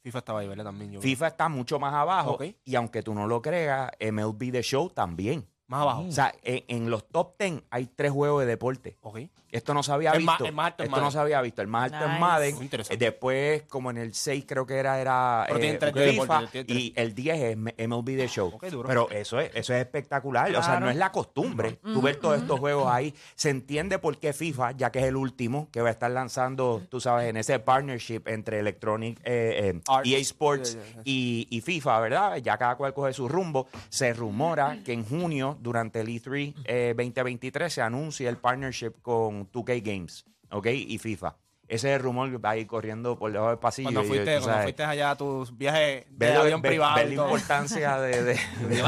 FIFA 0.03 0.19
estaba 0.19 0.39
ahí, 0.41 0.47
¿verdad? 0.49 0.65
También 0.65 0.91
yo. 0.91 1.01
FIFA 1.01 1.27
está 1.27 1.47
mucho 1.47 1.79
más 1.79 1.93
abajo 1.93 2.31
Ok. 2.31 2.43
y 2.65 2.75
aunque 2.75 3.01
tú 3.01 3.13
no 3.13 3.25
lo 3.25 3.41
creas, 3.41 3.89
MLB 4.01 4.51
The 4.51 4.61
Show 4.61 4.89
también. 4.89 5.47
Más 5.73 5.81
abajo. 5.81 6.05
O 6.07 6.11
sea, 6.11 6.33
en, 6.43 6.63
en 6.67 6.89
los 6.89 7.07
top 7.07 7.33
10 7.39 7.63
hay 7.69 7.87
tres 7.87 8.11
juegos 8.11 8.41
de 8.41 8.45
deporte. 8.47 8.97
Ok. 9.01 9.19
Esto 9.51 9.75
no 9.75 9.83
se 9.83 9.91
había 9.91 10.11
El 10.13 10.17
visto. 10.19 10.33
ma- 10.39 10.47
el 10.47 10.53
más 10.55 10.65
alto 10.65 10.81
es 10.83 10.87
Esto 10.89 10.95
no 10.95 11.01
Madden. 11.03 11.11
se 11.11 11.19
había 11.19 11.41
visto. 11.43 11.61
El 11.61 11.67
más 11.67 11.83
alto 11.93 12.05
Nice. 12.05 12.13
es 12.15 12.19
Madden. 12.19 12.55
Muy 12.55 12.63
interesante. 12.63 13.05
Después, 13.05 13.61
como 13.69 13.91
en 13.91 13.97
el 13.99 14.15
6 14.15 14.45
creo 14.47 14.65
que 14.65 14.73
era, 14.77 14.99
era 14.99 15.43
Pero 15.47 15.59
tienen 15.59 15.75
eh, 15.75 15.79
tres 15.79 15.93
de 15.93 16.09
FIFA. 16.11 16.21
deporte, 16.23 16.47
tienen 16.51 16.67
tres. 16.67 16.79
y 16.79 16.93
el 16.95 17.13
10 17.13 17.35
es 17.39 17.51
M- 17.53 17.75
MLB 17.87 18.05
The 18.17 18.27
Show. 18.27 18.47
Ok, 18.55 18.65
duro. 18.71 18.87
Pero 18.89 19.11
eso 19.11 19.39
es, 19.39 19.51
eso 19.53 19.73
es 19.75 19.81
espectacular. 19.81 20.49
O 20.49 20.53
sea, 20.53 20.61
Claro. 20.71 20.85
no 20.85 20.89
es 20.89 20.97
la 20.97 21.11
costumbre. 21.11 21.73
Tú 21.83 22.01
ver 22.01 22.15
todos 22.15 22.41
estos 22.41 22.59
juegos 22.59 22.87
ahí. 22.91 23.13
Se 23.35 23.51
entiende 23.51 23.99
por 23.99 24.17
qué 24.17 24.33
FIFA, 24.33 24.71
ya 24.71 24.91
que 24.91 24.97
es 24.99 25.05
el 25.05 25.15
último 25.15 25.67
que 25.71 25.81
va 25.81 25.89
a 25.89 25.91
estar 25.91 26.09
lanzando, 26.09 26.81
tú 26.89 26.99
sabes, 26.99 27.29
en 27.29 27.37
ese 27.37 27.59
partnership 27.59 28.23
entre 28.25 28.57
Electronic 28.59 29.19
eh, 29.23 29.71
eh, 29.75 29.81
Arts. 29.87 30.09
EA 30.09 30.17
Sports 30.17 30.73
Yeah, 30.73 30.83
yeah, 30.83 30.93
yeah. 30.93 31.01
y, 31.05 31.47
y 31.51 31.61
FIFA, 31.61 31.99
¿verdad? 31.99 32.37
Ya 32.37 32.57
cada 32.57 32.75
cual 32.75 32.95
coge 32.95 33.13
su 33.13 33.29
rumbo. 33.29 33.67
Se 33.89 34.13
rumora 34.13 34.79
que 34.83 34.93
en 34.93 35.05
junio, 35.05 35.59
durante 35.63 36.01
el 36.01 36.07
E3 36.07 36.53
eh, 36.65 36.93
2023, 36.95 37.73
se 37.73 37.81
anuncia 37.81 38.29
el 38.29 38.37
partnership 38.37 38.93
con 39.01 39.49
2K 39.51 39.81
Games, 39.81 40.25
¿ok? 40.51 40.67
Y 40.67 40.97
FIFA. 40.99 41.35
Ese 41.73 41.89
es 41.91 41.95
el 41.97 42.03
rumor 42.03 42.29
que 42.29 42.37
va 42.37 42.51
a 42.51 42.57
ir 42.57 42.67
corriendo 42.67 43.17
por 43.17 43.31
debajo 43.31 43.49
del 43.49 43.59
pasillo. 43.59 43.87
Cuando 43.87 44.03
fuiste, 44.03 44.25
cuando 44.25 44.45
sabes, 44.47 44.63
fuiste 44.63 44.83
allá 44.83 45.11
a 45.11 45.15
tus 45.17 45.57
viajes 45.57 46.05
de 46.09 46.27
ver- 46.27 46.37
avión 46.37 46.61
ver- 46.61 46.71
privado. 46.71 46.95
ver 46.95 47.07
la 47.07 47.13
importancia 47.15 47.97
de, 47.99 48.23
de- 48.23 48.33
de. 48.69 48.81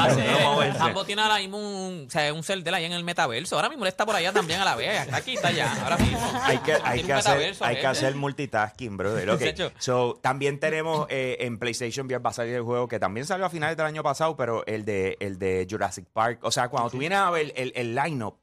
Rambo 0.78 1.06
tiene 1.06 1.22
ahora 1.22 1.38
mismo 1.40 1.58
un, 1.58 2.06
o 2.08 2.10
sea, 2.10 2.34
un 2.34 2.44
cel 2.44 2.64
de 2.64 2.76
ahí 2.76 2.86
en 2.86 2.92
el 2.92 3.04
metaverso. 3.04 3.56
Ahora 3.56 3.70
mismo 3.70 3.86
él 3.86 3.90
está 3.90 4.06
por 4.06 4.16
allá 4.16 4.32
también 4.32 4.60
a 4.62 4.66
la 4.66 4.76
vez. 4.76 5.02
Está 5.02 5.18
aquí, 5.18 5.34
está 5.36 5.48
allá. 5.50 5.72
Ahora 5.84 5.98
mismo. 5.98 6.20
Hay 6.44 6.58
que, 6.60 6.74
hay 6.84 7.04
que 7.04 7.14
hacer, 7.14 7.56
hay 7.62 7.76
que 7.80 7.88
hacer 7.88 8.16
multitasking, 8.16 8.98
brother. 8.98 9.30
Ok, 9.30 9.40
Muchacho. 9.46 9.72
So, 9.80 10.20
también 10.22 10.60
tenemos 10.60 11.08
eh, 11.10 11.38
en 11.42 11.58
PlayStation 11.60 12.06
VR 12.08 12.20
va 12.24 12.30
a 12.30 12.34
salir 12.34 12.56
el 12.56 12.62
juego 12.64 12.88
que 12.88 13.00
también 13.00 13.26
salió 13.26 13.46
a 13.46 13.50
finales 13.50 13.78
del 13.78 13.86
año 13.86 14.04
pasado, 14.04 14.36
pero 14.36 14.66
el 14.66 14.86
de, 14.86 15.18
el 15.20 15.40
de 15.40 15.68
Jurassic 15.70 16.06
Park. 16.14 16.40
O 16.44 16.52
sea, 16.52 16.70
cuando 16.70 16.90
tú 16.90 16.98
vienes 16.98 17.18
a 17.20 17.30
ver 17.32 17.54
el, 17.56 17.72
el 17.76 17.96
line-up, 17.96 18.38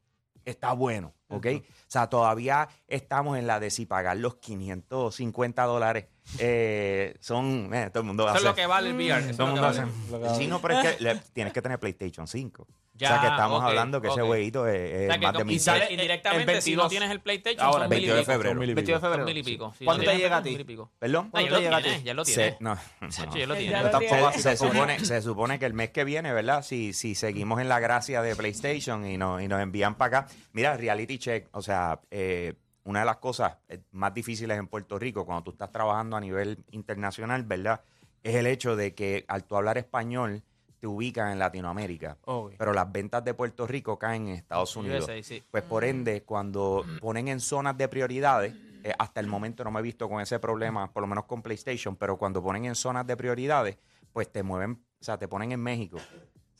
está 0.44 0.72
bueno, 0.72 1.14
¿ok? 1.32 1.46
O 1.58 1.62
sea, 1.92 2.08
todavía 2.08 2.68
estamos 2.88 3.38
en 3.38 3.46
la 3.46 3.60
de 3.60 3.70
si 3.70 3.84
pagar 3.86 4.16
los 4.16 4.36
550 4.36 5.62
dólares. 5.64 6.06
eh, 6.38 7.16
son, 7.20 7.74
eh, 7.74 7.90
todo 7.90 8.02
el 8.02 8.06
mundo 8.06 8.24
va 8.24 8.30
a 8.30 8.34
Eso 8.34 8.38
es 8.38 8.44
lo 8.44 8.50
hacer. 8.50 8.62
que 8.62 8.66
vale 8.68 8.90
el 8.90 8.94
VR. 8.96 9.18
eso 9.30 9.36
Todo 9.36 9.46
el 9.48 9.52
mundo 9.54 9.66
hace. 9.66 10.38
Sí, 10.38 10.46
no, 10.46 10.60
pero 10.62 10.78
es 10.80 10.94
que 10.96 11.02
le- 11.02 11.16
tienes 11.32 11.52
que 11.52 11.60
tener 11.60 11.80
PlayStation 11.80 12.26
5. 12.28 12.66
Ya, 12.94 13.08
o 13.08 13.10
sea, 13.12 13.20
que 13.22 13.26
estamos 13.28 13.62
hablando 13.64 14.00
que 14.00 14.08
ese 14.08 14.20
ok. 14.20 14.26
jueguito 14.28 14.68
es, 14.68 14.74
es 14.76 15.08
O 15.08 15.12
sea, 15.14 15.20
más 15.22 15.38
de 15.38 15.44
mil 15.44 15.56
y 15.56 15.58
sale 15.58 15.86
indirectamente, 15.90 16.60
si 16.60 16.76
no 16.76 16.82
22. 16.82 16.90
tienes 16.90 17.10
el 17.10 17.20
PlayStation, 17.20 17.66
Ahora, 17.66 17.80
son 17.86 17.88
mil 17.90 17.98
y 17.98 18.06
22 18.06 18.18
de 18.26 18.32
febrero. 18.32 18.58
22 18.60 18.86
de 19.02 19.08
febrero. 19.08 19.24
mil 19.26 19.36
y 19.38 19.42
pico. 19.42 19.74
Sí, 19.76 19.84
¿Cuándo 19.84 20.04
no 20.04 20.10
te 20.10 20.16
tienes, 20.16 20.22
llega 20.22 20.36
a 20.36 20.42
ti? 20.42 20.88
¿Perdón? 20.98 21.30
No, 21.32 21.40
ya 21.40 21.44
te 21.46 21.50
lo 21.50 21.58
llega 21.60 21.76
a 21.76 21.82
tiene, 21.82 21.98
ti? 21.98 22.04
ya 22.04 22.14
lo 22.14 22.24
Se- 22.24 22.34
tiene. 22.34 22.56
no, 22.60 22.78
Chacho, 23.08 23.26
no. 23.30 23.36
ya 23.36 23.46
lo 23.46 23.54
Ya 23.54 23.60
tiene. 23.60 23.76
lo 23.82 23.90
tampoco 23.90 24.14
tiene. 24.14 24.26
así. 24.28 24.42
se, 24.42 24.56
supone, 24.56 25.04
se 25.04 25.22
supone 25.22 25.58
que 25.58 25.66
el 25.66 25.74
mes 25.74 25.90
que 25.90 26.04
viene, 26.04 26.32
¿verdad? 26.32 26.62
Si, 26.62 26.92
si 26.92 27.14
seguimos 27.16 27.60
en 27.60 27.68
la 27.68 27.80
gracia 27.80 28.22
de 28.22 28.36
PlayStation 28.36 29.04
y, 29.06 29.16
nos 29.16 29.42
y 29.42 29.48
nos 29.48 29.60
envían 29.60 29.96
para 29.96 30.18
acá. 30.20 30.34
Mira, 30.52 30.76
reality 30.76 31.18
check, 31.22 31.48
o 31.52 31.62
sea, 31.62 32.00
eh, 32.10 32.54
una 32.84 33.00
de 33.00 33.06
las 33.06 33.18
cosas 33.18 33.56
eh, 33.68 33.80
más 33.92 34.12
difíciles 34.12 34.58
en 34.58 34.66
Puerto 34.66 34.98
Rico 34.98 35.24
cuando 35.24 35.44
tú 35.44 35.50
estás 35.52 35.70
trabajando 35.70 36.16
a 36.16 36.20
nivel 36.20 36.58
internacional, 36.72 37.44
¿verdad? 37.44 37.80
Es 38.22 38.34
el 38.34 38.46
hecho 38.46 38.76
de 38.76 38.94
que 38.94 39.24
al 39.28 39.44
tú 39.44 39.56
hablar 39.56 39.78
español 39.78 40.42
te 40.80 40.88
ubican 40.88 41.30
en 41.30 41.38
Latinoamérica. 41.38 42.18
Pero 42.58 42.72
las 42.72 42.90
ventas 42.90 43.24
de 43.24 43.34
Puerto 43.34 43.68
Rico 43.68 43.98
caen 43.98 44.28
en 44.28 44.34
Estados 44.34 44.74
Unidos. 44.76 45.04
USA, 45.04 45.22
sí. 45.22 45.42
Pues 45.48 45.62
por 45.62 45.84
ende, 45.84 46.24
cuando 46.24 46.84
ponen 47.00 47.28
en 47.28 47.38
zonas 47.38 47.78
de 47.78 47.86
prioridades, 47.86 48.52
eh, 48.82 48.92
hasta 48.98 49.20
el 49.20 49.28
momento 49.28 49.62
no 49.62 49.70
me 49.70 49.78
he 49.78 49.82
visto 49.82 50.08
con 50.08 50.20
ese 50.20 50.40
problema, 50.40 50.92
por 50.92 51.02
lo 51.02 51.06
menos 51.06 51.26
con 51.26 51.40
PlayStation, 51.40 51.94
pero 51.94 52.16
cuando 52.16 52.42
ponen 52.42 52.64
en 52.64 52.74
zonas 52.74 53.06
de 53.06 53.16
prioridades, 53.16 53.78
pues 54.12 54.30
te 54.30 54.42
mueven, 54.42 54.72
o 55.00 55.04
sea, 55.04 55.18
te 55.18 55.28
ponen 55.28 55.52
en 55.52 55.60
México. 55.60 55.98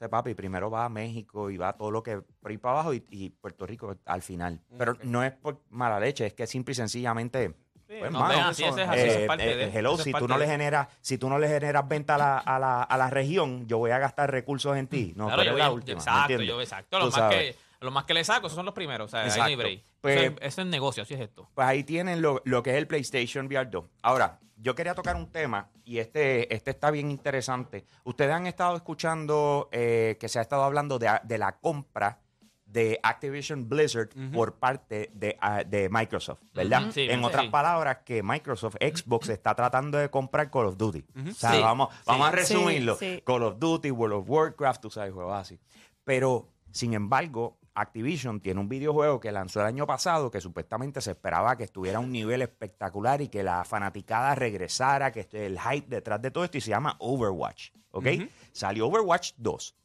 Sea, 0.03 0.11
papi, 0.11 0.35
primero 0.35 0.69
va 0.69 0.85
a 0.85 0.89
México 0.89 1.49
y 1.49 1.57
va 1.57 1.75
todo 1.75 1.93
lo 1.93 2.03
que 2.03 2.21
por 2.41 2.51
ahí 2.51 2.59
para 2.59 2.75
abajo 2.75 2.93
y, 2.93 3.05
y 3.11 3.31
Puerto 3.31 3.65
Rico 3.67 3.97
al 4.05 4.21
final. 4.21 4.61
Pero 4.77 4.97
no 5.05 5.23
es 5.23 5.31
por 5.31 5.61
mala 5.71 6.01
leche, 6.01 6.27
es 6.27 6.35
que 6.35 6.45
simple 6.49 6.73
y 6.73 6.75
sencillamente. 6.75 7.55
Pues, 7.87 8.11
no, 8.11 8.19
mano, 8.19 8.35
ven, 8.35 8.41
así 8.41 8.65
es, 8.65 8.77
así 8.77 9.01
es 9.01 9.17
eh, 9.17 9.27
parte 9.29 9.53
eh, 9.53 9.55
de- 9.71 9.79
hello, 9.79 9.95
es 9.95 10.03
si 10.03 10.13
tú 10.13 10.27
no 10.27 10.39
le 10.39 10.47
generas, 10.49 10.89
si 11.03 11.19
tú 11.19 11.29
no 11.29 11.39
le 11.39 11.47
generas 11.47 11.87
venta 11.87 12.17
a 12.17 12.19
la, 12.19 12.39
a 12.39 12.59
la, 12.59 12.83
a 12.83 12.97
la 12.99 13.11
región, 13.11 13.69
yo 13.69 13.79
voy 13.79 13.93
a 13.93 13.99
gastar 14.01 14.29
recursos 14.29 14.77
en 14.77 14.89
ti. 14.89 15.13
No, 15.15 15.27
Claro, 15.27 15.37
yo 15.37 15.43
eres 15.43 15.53
voy 15.53 15.61
la 15.61 15.71
última. 15.71 15.95
¿me 15.97 16.01
Exacto, 16.01 16.43
yo, 16.43 16.61
exacto. 16.61 16.99
Tú 16.99 17.05
Lo 17.05 17.11
más, 17.11 17.15
sabes. 17.15 17.37
que, 17.55 17.57
lo 17.85 17.91
más 17.93 18.05
que 18.05 18.15
le 18.15 18.25
saco, 18.25 18.47
esos 18.49 18.57
son 18.57 18.65
los 18.67 18.75
primeros. 18.75 19.07
O 19.07 19.09
sea, 19.11 19.21
ahí 19.21 19.27
no 19.29 19.33
hay 19.45 19.53
Exacto. 19.53 19.57
break. 19.59 19.85
Pues- 20.01 20.17
eso, 20.17 20.27
es, 20.33 20.39
eso 20.41 20.61
es 20.63 20.67
negocio, 20.67 21.03
así 21.05 21.15
es 21.15 21.21
esto. 21.21 21.49
Pues 21.55 21.69
ahí 21.69 21.85
tienen 21.85 22.23
lo, 22.23 22.43
lo 22.45 22.61
que 22.65 22.71
es 22.71 22.77
el 22.77 22.89
PlayStation 22.89 23.47
VR 23.47 23.67
2. 23.71 23.85
Ahora, 24.03 24.41
yo 24.63 24.75
quería 24.75 24.95
tocar 24.95 25.17
un 25.17 25.31
tema 25.31 25.71
y 25.85 25.99
este, 25.99 26.55
este 26.55 26.71
está 26.71 26.91
bien 26.91 27.11
interesante. 27.11 27.85
Ustedes 28.05 28.33
han 28.33 28.47
estado 28.47 28.77
escuchando 28.77 29.69
eh, 29.73 30.17
que 30.21 30.29
se 30.29 30.39
ha 30.39 30.43
estado 30.43 30.63
hablando 30.63 30.99
de, 30.99 31.11
de 31.25 31.39
la 31.39 31.59
compra 31.59 32.21
de 32.65 32.99
Activision 33.03 33.69
Blizzard 33.69 34.09
por 34.33 34.55
parte 34.55 35.11
de, 35.13 35.37
ah, 35.43 35.63
de 35.63 35.91
Microsoft, 35.91 36.41
¿verdad? 36.55 36.91
Sí, 36.91 37.03
en 37.03 37.21
sí. 37.21 37.25
otras 37.27 37.49
palabras, 37.49 37.99
que 38.05 38.23
Microsoft, 38.23 38.77
Xbox 38.81 39.29
está 39.29 39.55
tratando 39.55 39.99
de 39.99 40.09
comprar 40.09 40.51
Call 40.51 40.67
of 40.67 40.79
Duty. 40.79 41.05
O 41.29 41.35
sea, 41.35 41.53
Sí, 41.53 41.61
vamos, 41.61 41.89
vamos 42.07 42.29
a 42.29 42.31
resumirlo. 42.31 42.97
Sí, 42.97 43.17
sí. 43.17 43.23
Call 43.27 43.43
of 43.43 43.59
Duty, 43.59 43.91
World 43.91 44.15
of 44.21 44.31
Warcraft, 44.31 44.81
tú 44.81 44.91
sabes, 44.91 45.13
juegos 45.13 45.35
así. 45.35 45.61
Pero, 46.05 46.49
sin 46.71 46.95
embargo, 46.95 47.59
Activision 47.75 48.41
tiene 48.41 48.61
un 48.61 48.69
videojuego 48.69 49.19
que 49.19 49.33
lanzó 49.33 49.61
el 49.61 49.67
año 49.67 49.87
pasado 49.87 50.31
que 50.31 50.41
supuestamente 50.41 51.01
se 51.01 51.13
esperaba 51.13 51.57
que 51.57 51.65
estuviera 51.65 51.99
a 51.99 52.01
un 52.01 52.13
nivel 52.13 52.43
espectacular 52.43 53.23
y 53.23 53.29
que 53.29 53.43
la 53.43 53.65
fanaticada 53.65 54.35
regresara, 54.35 55.11
que 55.11 55.21
esté 55.21 55.47
el 55.47 55.59
hype 55.59 55.89
detrás 55.89 56.21
de 56.21 56.31
todo 56.31 56.45
esto 56.45 56.59
y 56.59 56.61
se 56.61 56.71
llama 56.71 56.97
Overwatch, 56.99 57.71
¿ok? 57.93 58.07
Salió 58.53 58.89
Overwatch 58.89 59.33
2. 59.39 59.77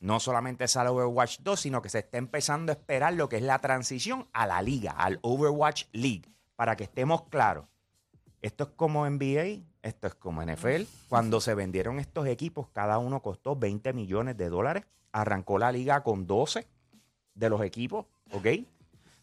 No 0.00 0.18
solamente 0.18 0.66
sale 0.66 0.90
Overwatch 0.90 1.40
2, 1.40 1.60
sino 1.60 1.82
que 1.82 1.90
se 1.90 2.00
está 2.00 2.18
empezando 2.18 2.72
a 2.72 2.74
esperar 2.74 3.12
lo 3.14 3.28
que 3.28 3.36
es 3.36 3.42
la 3.42 3.58
transición 3.60 4.28
a 4.32 4.46
la 4.46 4.60
liga, 4.62 4.92
al 4.92 5.20
Overwatch 5.22 5.84
League. 5.92 6.24
Para 6.56 6.74
que 6.76 6.84
estemos 6.84 7.22
claros, 7.28 7.66
esto 8.42 8.64
es 8.64 8.70
como 8.70 9.08
NBA, 9.08 9.62
esto 9.82 10.06
es 10.08 10.14
como 10.14 10.42
NFL. 10.42 10.82
Cuando 11.08 11.40
se 11.40 11.54
vendieron 11.54 12.00
estos 12.00 12.26
equipos, 12.26 12.68
cada 12.72 12.98
uno 12.98 13.22
costó 13.22 13.56
20 13.56 13.92
millones 13.92 14.36
de 14.36 14.48
dólares. 14.48 14.84
Arrancó 15.12 15.58
la 15.58 15.72
liga 15.72 16.02
con 16.02 16.26
12 16.26 16.66
de 17.34 17.48
los 17.48 17.62
equipos, 17.62 18.06
¿ok? 18.32 18.46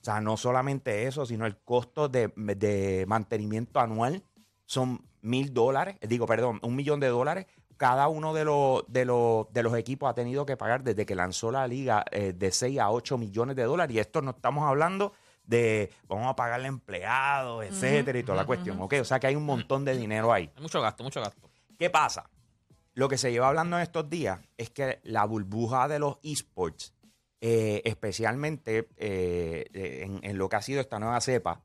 O 0.02 0.04
sea, 0.04 0.22
no 0.22 0.38
solamente 0.38 1.08
eso, 1.08 1.26
sino 1.26 1.46
el 1.46 1.58
costo 1.58 2.08
de, 2.08 2.32
de 2.36 3.06
mantenimiento 3.08 3.80
anual 3.80 4.24
son 4.66 5.02
mil 5.22 5.54
dólares, 5.54 5.98
eh, 6.02 6.08
digo, 6.08 6.26
perdón, 6.26 6.60
un 6.64 6.76
millón 6.76 7.00
de 7.00 7.08
dólares. 7.08 7.46
Cada 7.78 8.08
uno 8.08 8.34
de 8.34 8.44
los, 8.44 8.84
de, 8.88 9.06
los, 9.06 9.52
de 9.54 9.62
los 9.62 9.76
equipos 9.76 10.10
ha 10.10 10.14
tenido 10.14 10.46
que 10.46 10.58
pagar 10.58 10.84
desde 10.84 11.06
que 11.06 11.14
lanzó 11.14 11.52
la 11.52 11.68
liga 11.68 12.04
eh, 12.12 12.34
de 12.34 12.52
6 12.52 12.80
a 12.80 12.90
8 12.90 13.18
millones 13.20 13.56
de 13.56 13.64
dólares. 13.64 13.96
Y 13.96 14.00
esto 14.00 14.22
no 14.22 14.32
estamos 14.32 14.68
hablando 14.68 15.14
de 15.44 15.92
vamos 16.08 16.28
a 16.28 16.36
pagarle 16.36 16.68
empleados, 16.68 17.66
etcétera, 17.66 18.18
y 18.18 18.24
toda 18.24 18.38
la 18.38 18.46
cuestión. 18.46 18.82
¿ok? 18.82 18.96
O 19.02 19.06
sea 19.06 19.20
que 19.20 19.28
hay 19.28 19.36
un 19.36 19.46
montón 19.46 19.86
de 19.86 19.96
dinero 19.96 20.34
ahí. 20.34 20.52
Hay 20.56 20.62
mucho 20.62 20.82
gasto, 20.82 21.04
mucho 21.04 21.22
gasto. 21.22 21.50
¿Qué 21.78 21.90
pasa? 21.90 22.30
Lo 22.96 23.08
que 23.08 23.20
se 23.20 23.32
lleva 23.32 23.48
hablando 23.48 23.78
en 23.78 23.84
estos 23.84 24.10
días 24.10 24.40
es 24.58 24.72
que 24.72 25.00
la 25.04 25.24
burbuja 25.26 25.88
de 25.88 26.00
los 26.00 26.18
esports, 26.24 26.96
eh, 27.42 27.82
especialmente 27.86 28.88
eh, 28.98 29.66
eh, 29.74 30.02
en, 30.06 30.20
en 30.24 30.38
lo 30.38 30.50
que 30.50 30.56
ha 30.56 30.62
sido 30.62 30.82
esta 30.82 31.00
nueva 31.00 31.20
cepa, 31.22 31.64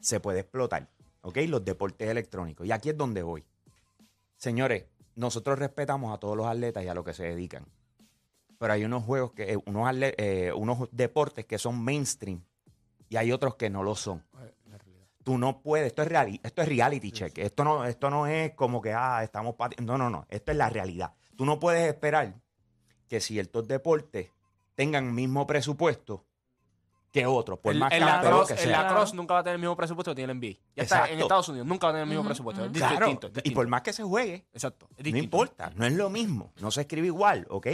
se 0.00 0.20
puede 0.20 0.40
explotar. 0.40 0.88
¿Ok? 1.22 1.36
Los 1.48 1.64
deportes 1.64 2.08
electrónicos. 2.08 2.66
Y 2.66 2.72
aquí 2.72 2.88
es 2.90 2.96
donde 2.96 3.22
voy. 3.22 3.44
Señores, 4.36 4.86
nosotros 5.16 5.58
respetamos 5.58 6.14
a 6.14 6.18
todos 6.18 6.36
los 6.36 6.46
atletas 6.46 6.82
y 6.84 6.88
a 6.88 6.94
lo 6.94 7.04
que 7.04 7.12
se 7.12 7.24
dedican. 7.24 7.66
Pero 8.58 8.72
hay 8.72 8.84
unos 8.84 9.04
juegos 9.04 9.32
que, 9.32 9.58
unos, 9.66 9.86
atle- 9.86 10.52
unos 10.54 10.88
deportes 10.92 11.44
que 11.46 11.58
son 11.58 11.82
mainstream 11.82 12.42
y 13.08 13.16
hay 13.16 13.32
otros 13.32 13.56
que 13.56 13.68
no 13.70 13.82
lo 13.82 13.94
son. 13.94 14.24
Tú 15.22 15.36
no 15.36 15.60
puedes, 15.60 15.88
esto 15.88 16.02
es, 16.02 16.08
reali- 16.08 16.40
esto 16.42 16.62
es 16.62 16.68
reality 16.68 17.12
check. 17.12 17.36
Esto 17.38 17.64
no, 17.64 17.84
esto 17.84 18.08
no 18.08 18.26
es 18.26 18.54
como 18.54 18.80
que, 18.80 18.92
ah, 18.94 19.22
estamos 19.22 19.54
No, 19.82 19.98
no, 19.98 20.08
no. 20.08 20.26
Esto 20.30 20.52
es 20.52 20.56
la 20.56 20.70
realidad. 20.70 21.12
Tú 21.36 21.44
no 21.44 21.60
puedes 21.60 21.86
esperar 21.86 22.34
que 23.08 23.20
ciertos 23.20 23.68
deportes 23.68 24.30
tengan 24.80 25.08
el 25.08 25.12
mismo 25.12 25.46
presupuesto 25.46 26.24
que 27.12 27.26
otros. 27.26 27.58
Por 27.58 27.74
El, 27.74 27.80
más 27.80 27.92
el 27.92 27.98
campeón 28.00 28.22
lacrosse, 28.22 28.54
que 28.54 28.62
el 28.62 28.68
sea. 28.70 28.82
lacrosse 28.82 29.12
nunca 29.14 29.34
va 29.34 29.40
a 29.40 29.42
tener 29.42 29.56
el 29.56 29.60
mismo 29.60 29.76
presupuesto 29.76 30.12
que 30.12 30.14
tiene 30.14 30.32
el 30.32 30.38
NBA. 30.38 30.58
Ya 30.74 30.82
está, 30.84 30.96
en 30.96 31.02
Exacto. 31.02 31.22
Estados 31.24 31.48
Unidos 31.50 31.66
nunca 31.68 31.86
va 31.86 31.90
a 31.90 31.92
tener 31.92 32.02
el 32.04 32.08
mismo 32.08 32.24
presupuesto. 32.24 32.64
Es 32.64 32.70
Claro, 32.72 33.06
distinto, 33.06 33.26
es 33.26 33.44
y 33.44 33.50
por 33.50 33.68
más 33.68 33.82
que 33.82 33.92
se 33.92 34.02
juegue, 34.02 34.46
Exacto. 34.54 34.88
no 34.98 35.18
importa, 35.18 35.70
no 35.76 35.84
es 35.84 35.92
lo 35.92 36.08
mismo, 36.08 36.54
no 36.62 36.70
se 36.70 36.80
escribe 36.80 37.08
igual, 37.08 37.46
¿ok? 37.50 37.66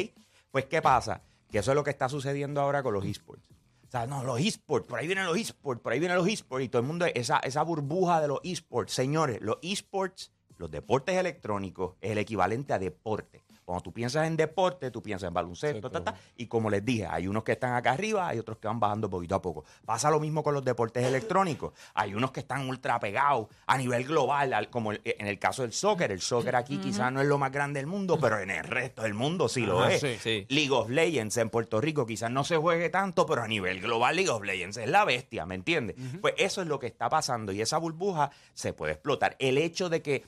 Pues, 0.51 0.65
¿qué 0.65 0.83
pasa? 0.83 1.23
Que 1.49 1.59
eso 1.59 1.71
es 1.71 1.77
lo 1.77 1.85
que 1.85 1.91
está 1.91 2.09
sucediendo 2.09 2.61
ahora 2.61 2.83
con 2.83 2.93
los 2.93 3.05
esports. 3.05 3.45
O 3.87 3.89
sea, 3.89 4.05
no, 4.09 4.25
los 4.25 4.41
esports, 4.41 4.89
por 4.89 4.99
ahí 4.99 5.07
vienen 5.07 5.27
los 5.27 5.37
esports, 5.37 5.81
por 5.81 5.93
ahí 5.93 6.01
vienen 6.01 6.17
los 6.17 6.27
esports, 6.27 6.65
y 6.65 6.69
todo 6.69 6.83
el 6.83 6.89
mundo, 6.89 7.07
esa, 7.15 7.39
esa 7.39 7.63
burbuja 7.63 8.21
de 8.21 8.27
los 8.27 8.41
esports. 8.43 8.93
Señores, 8.93 9.41
los 9.43 9.59
esports, 9.63 10.33
los 10.57 10.73
deportes 10.73 11.15
electrónicos, 11.17 11.95
es 12.01 12.11
el 12.11 12.19
equivalente 12.19 12.73
a 12.73 12.81
deporte. 12.81 13.45
Cuando 13.67 13.83
tú 13.83 13.93
piensas 13.93 14.29
en 14.29 14.37
deporte, 14.37 14.93
tú 14.93 15.03
piensas 15.03 15.27
en 15.27 15.35
baloncesto, 15.35 15.91
ta, 15.91 16.03
ta, 16.05 16.15
y 16.37 16.47
como 16.47 16.71
les 16.71 16.85
dije, 16.85 17.05
hay 17.11 17.27
unos 17.27 17.43
que 17.43 17.51
están 17.53 17.75
acá 17.75 17.91
arriba, 17.93 18.29
hay 18.29 18.39
otros 18.39 18.59
que 18.59 18.69
van 18.69 18.79
bajando 18.79 19.11
poquito 19.11 19.35
a 19.35 19.43
poco. 19.43 19.65
Pasa 19.85 20.09
lo 20.09 20.21
mismo 20.21 20.45
con 20.45 20.55
los 20.55 20.65
deportes 20.65 21.05
electrónicos. 21.05 21.73
Hay 21.95 22.15
unos 22.15 22.31
que 22.31 22.39
están 22.41 22.69
ultra 22.69 23.01
pegados 23.01 23.49
a 23.67 23.77
nivel 23.77 24.05
global, 24.05 24.53
al- 24.53 24.71
como 24.71 24.93
el- 24.93 25.01
en 25.05 25.27
el 25.27 25.41
caso 25.41 25.63
del 25.63 25.73
soccer. 25.73 26.13
El 26.13 26.21
soccer 26.21 26.55
aquí 26.55 26.79
quizás 26.79 27.13
no 27.13 27.21
es 27.21 27.27
lo 27.27 27.39
más 27.39 27.51
grande 27.51 27.81
del 27.81 27.89
mundo, 27.89 28.21
pero 28.21 28.39
en 28.39 28.51
el 28.51 28.63
resto 28.63 29.03
del 29.03 29.15
mundo 29.15 29.49
sí 29.49 29.67
lo 29.67 29.81
Ajá, 29.81 29.95
es. 29.95 30.01
sí, 30.01 30.17
sí. 30.23 30.47
League 30.49 30.71
of 30.71 30.89
Legends 30.89 31.37
en 31.39 31.51
Puerto 31.51 31.81
Rico 31.81 32.07
quizás 32.07 32.31
no 32.31 32.45
se 32.45 32.57
juegue 32.57 32.89
tanto, 32.89 33.27
pero 33.27 33.43
a 33.43 33.49
nivel 33.49 33.81
global 33.81 34.15
League 34.15 34.31
of 34.31 34.45
Legends 34.45 34.77
es 34.77 34.89
la 34.89 35.05
bestia, 35.05 35.45
¿me 35.45 35.57
entiendes? 35.57 35.97
Pues 36.21 36.35
eso 36.39 36.63
es 36.63 36.69
lo 36.69 36.79
que 36.79 36.87
está 36.87 37.09
pasando 37.09 37.51
y 37.51 37.61
esa 37.61 37.79
burbuja 37.79 38.31
se 38.55 38.73
puede 38.73 38.93
explotar. 38.93 39.35
El 39.41 39.59
hecho 39.59 39.89
de 39.89 40.03
que 40.03 40.25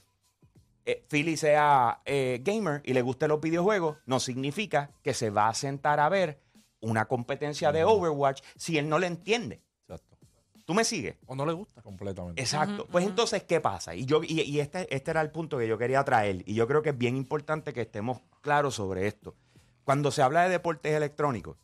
eh, 0.89 1.05
Philly 1.07 1.37
sea 1.37 2.01
eh, 2.07 2.41
gamer 2.43 2.81
y 2.83 2.95
le 2.95 3.03
gusten 3.03 3.29
los 3.29 3.43
videojuegos 3.43 3.99
no 4.07 4.19
significa 4.21 4.91
que 5.03 5.13
se 5.13 5.29
va 5.29 5.49
a 5.49 5.53
sentar 5.53 6.01
a 6.01 6.09
ver 6.09 6.41
una 6.81 7.05
competencia 7.05 7.73
de 7.73 7.85
Overwatch 7.85 8.41
si 8.57 8.79
él 8.79 8.89
no 8.89 8.99
le 8.99 9.07
entiende. 9.07 9.61
Exacto. 9.83 10.17
¿Tú 10.65 10.73
me 10.73 10.85
sigues? 10.85 11.17
O 11.27 11.37
no 11.37 11.45
le 11.45 11.53
gusta. 11.53 11.83
Completamente. 11.83 12.41
Exacto. 12.41 12.87
Pues 12.87 13.05
entonces, 13.05 13.43
¿qué 13.43 13.61
pasa? 13.61 13.95
Y, 13.95 14.07
yo, 14.07 14.23
y, 14.23 14.41
y 14.41 14.61
este, 14.61 14.95
este 14.95 15.11
era 15.11 15.21
el 15.21 15.31
punto 15.31 15.59
que 15.59 15.69
yo 15.69 15.77
quería 15.77 16.03
traer. 16.05 16.43
Y 16.47 16.55
yo 16.55 16.67
creo 16.67 16.81
que 16.81 16.89
es 16.91 16.97
bien 16.97 17.19
importante 17.19 17.75
que 17.75 17.83
estemos 17.83 18.23
claros 18.41 18.77
sobre 18.77 19.07
esto. 19.07 19.37
Cuando 19.85 20.11
se 20.11 20.23
habla 20.23 20.45
de 20.45 20.49
deportes 20.49 20.95
electrónicos, 20.95 21.59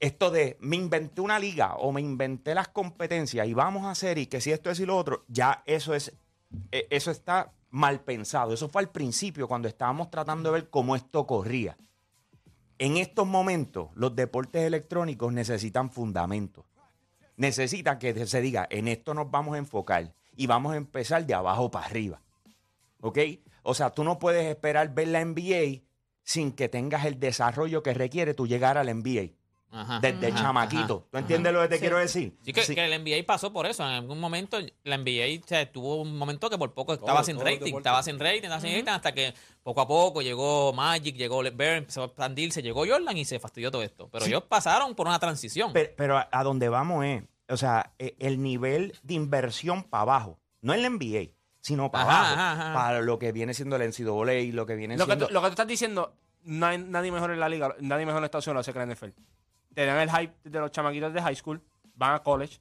esto 0.00 0.30
de 0.30 0.58
me 0.60 0.76
inventé 0.76 1.22
una 1.22 1.38
liga 1.38 1.76
o 1.76 1.92
me 1.92 2.02
inventé 2.02 2.54
las 2.54 2.68
competencias 2.68 3.46
y 3.46 3.54
vamos 3.54 3.86
a 3.86 3.92
hacer 3.92 4.18
y 4.18 4.26
que 4.26 4.42
si 4.42 4.52
esto 4.52 4.70
es 4.70 4.80
y 4.80 4.84
lo 4.84 4.98
otro, 4.98 5.24
ya 5.28 5.62
eso 5.64 5.94
es, 5.94 6.12
eh, 6.72 6.88
eso 6.90 7.10
está 7.10 7.54
mal 7.72 8.02
pensado. 8.02 8.54
Eso 8.54 8.68
fue 8.68 8.82
al 8.82 8.90
principio 8.90 9.48
cuando 9.48 9.66
estábamos 9.66 10.10
tratando 10.10 10.50
de 10.50 10.60
ver 10.60 10.70
cómo 10.70 10.94
esto 10.94 11.26
corría. 11.26 11.76
En 12.78 12.96
estos 12.96 13.26
momentos, 13.26 13.90
los 13.94 14.14
deportes 14.14 14.62
electrónicos 14.62 15.32
necesitan 15.32 15.90
fundamentos 15.90 16.64
necesita 17.36 17.98
que 17.98 18.26
se 18.26 18.40
diga, 18.40 18.66
en 18.70 18.88
esto 18.88 19.14
nos 19.14 19.30
vamos 19.30 19.54
a 19.54 19.58
enfocar 19.58 20.14
y 20.36 20.46
vamos 20.46 20.72
a 20.72 20.76
empezar 20.76 21.26
de 21.26 21.34
abajo 21.34 21.70
para 21.70 21.86
arriba. 21.86 22.22
¿Ok? 23.00 23.18
O 23.62 23.74
sea, 23.74 23.90
tú 23.90 24.04
no 24.04 24.18
puedes 24.18 24.46
esperar 24.46 24.94
ver 24.94 25.08
la 25.08 25.24
NBA 25.24 25.82
sin 26.22 26.52
que 26.52 26.68
tengas 26.68 27.04
el 27.04 27.18
desarrollo 27.18 27.82
que 27.82 27.94
requiere 27.94 28.34
tú 28.34 28.46
llegar 28.46 28.78
al 28.78 28.86
NBA 28.86 29.32
Ajá. 29.74 30.00
desde 30.00 30.26
Ajá, 30.28 30.42
chamaquito. 30.42 30.98
ajá. 31.00 31.08
¿Tú 31.10 31.16
entiendes 31.18 31.52
lo 31.54 31.62
que 31.62 31.68
te 31.68 31.80
quiero 31.80 31.96
decir? 31.98 32.36
Sí, 32.44 32.52
que, 32.52 32.62
Sí. 32.62 32.74
que 32.74 32.84
el 32.84 32.92
NBA 33.02 33.24
pasó 33.26 33.52
por 33.52 33.66
eso. 33.66 33.82
En 33.82 33.90
algún 33.94 34.20
momento, 34.20 34.58
la 34.84 34.96
NBA 34.98 35.42
o 35.42 35.48
sea, 35.48 35.72
tuvo 35.72 36.02
un 36.02 36.16
momento 36.18 36.48
que 36.50 36.58
por 36.58 36.74
poco 36.74 36.92
estaba 36.92 37.14
Todo- 37.14 37.24
sin 37.24 37.36
todos 37.36 37.50
los 37.50 37.58
rating. 37.60 37.76
Estaba 37.76 38.02
sin 38.02 38.18
rating, 38.20 38.42
estaba 38.42 38.60
sin 38.60 38.70
rating, 38.74 38.90
hasta 38.90 39.12
que 39.12 39.32
poco 39.62 39.80
a 39.80 39.88
poco 39.88 40.20
llegó 40.22 40.72
Magic, 40.72 41.16
llegó 41.16 41.42
LeBron, 41.42 41.68
empezó 41.78 42.02
a 42.02 42.06
expandirse, 42.06 42.62
llegó 42.62 42.84
Jordan 42.86 43.16
y 43.16 43.24
se 43.24 43.40
fastidió 43.40 43.70
todo 43.70 43.82
esto. 43.82 44.08
Pero 44.10 44.26
ellos 44.26 44.42
pasaron 44.44 44.94
por 44.94 45.06
una 45.08 45.18
transición. 45.18 45.72
Pero, 45.72 45.90
pero 45.96 46.18
a, 46.18 46.28
a 46.30 46.44
donde 46.44 46.68
vamos 46.68 47.04
es, 47.06 47.22
o 47.48 47.56
sea, 47.56 47.92
e- 47.98 48.14
el 48.18 48.42
nivel 48.42 48.92
de 49.02 49.14
inversión 49.14 49.84
para 49.84 50.02
abajo, 50.02 50.38
no 50.60 50.74
en 50.74 50.82
la 50.82 50.88
NBA, 50.88 51.30
sino 51.60 51.90
para 51.90 52.04
Ajá, 52.04 52.18
abajo, 52.18 52.34
ajá, 52.34 52.52
ajá. 52.52 52.74
para 52.74 53.00
lo 53.00 53.18
que 53.18 53.32
viene 53.32 53.54
siendo 53.54 53.76
el 53.76 53.82
NCAA 53.82 54.34
y 54.40 54.52
lo 54.52 54.66
que 54.66 54.74
viene 54.74 54.96
Lo 54.96 55.06
que, 55.06 55.12
siendo... 55.12 55.28
tú, 55.28 55.32
lo 55.32 55.40
que 55.40 55.46
tú 55.46 55.52
estás 55.52 55.66
diciendo, 55.66 56.14
no 56.44 56.66
hay 56.66 56.76
nadie 56.78 57.12
mejor 57.12 57.30
en 57.30 57.38
la 57.40 57.48
liga, 57.48 57.74
nadie 57.80 58.04
mejor 58.04 58.18
en 58.20 58.24
Estados 58.24 58.46
Unidos 58.48 58.54
lo 58.56 58.60
hace 58.60 58.72
que 58.72 58.78
la 58.80 58.86
NFL. 58.94 59.10
Te 59.74 59.86
dan 59.86 59.98
el 60.00 60.10
hype 60.10 60.34
de 60.44 60.60
los 60.60 60.70
chamaquitos 60.70 61.12
de 61.12 61.22
high 61.22 61.34
school, 61.36 61.62
van 61.94 62.14
a 62.14 62.18
college, 62.22 62.58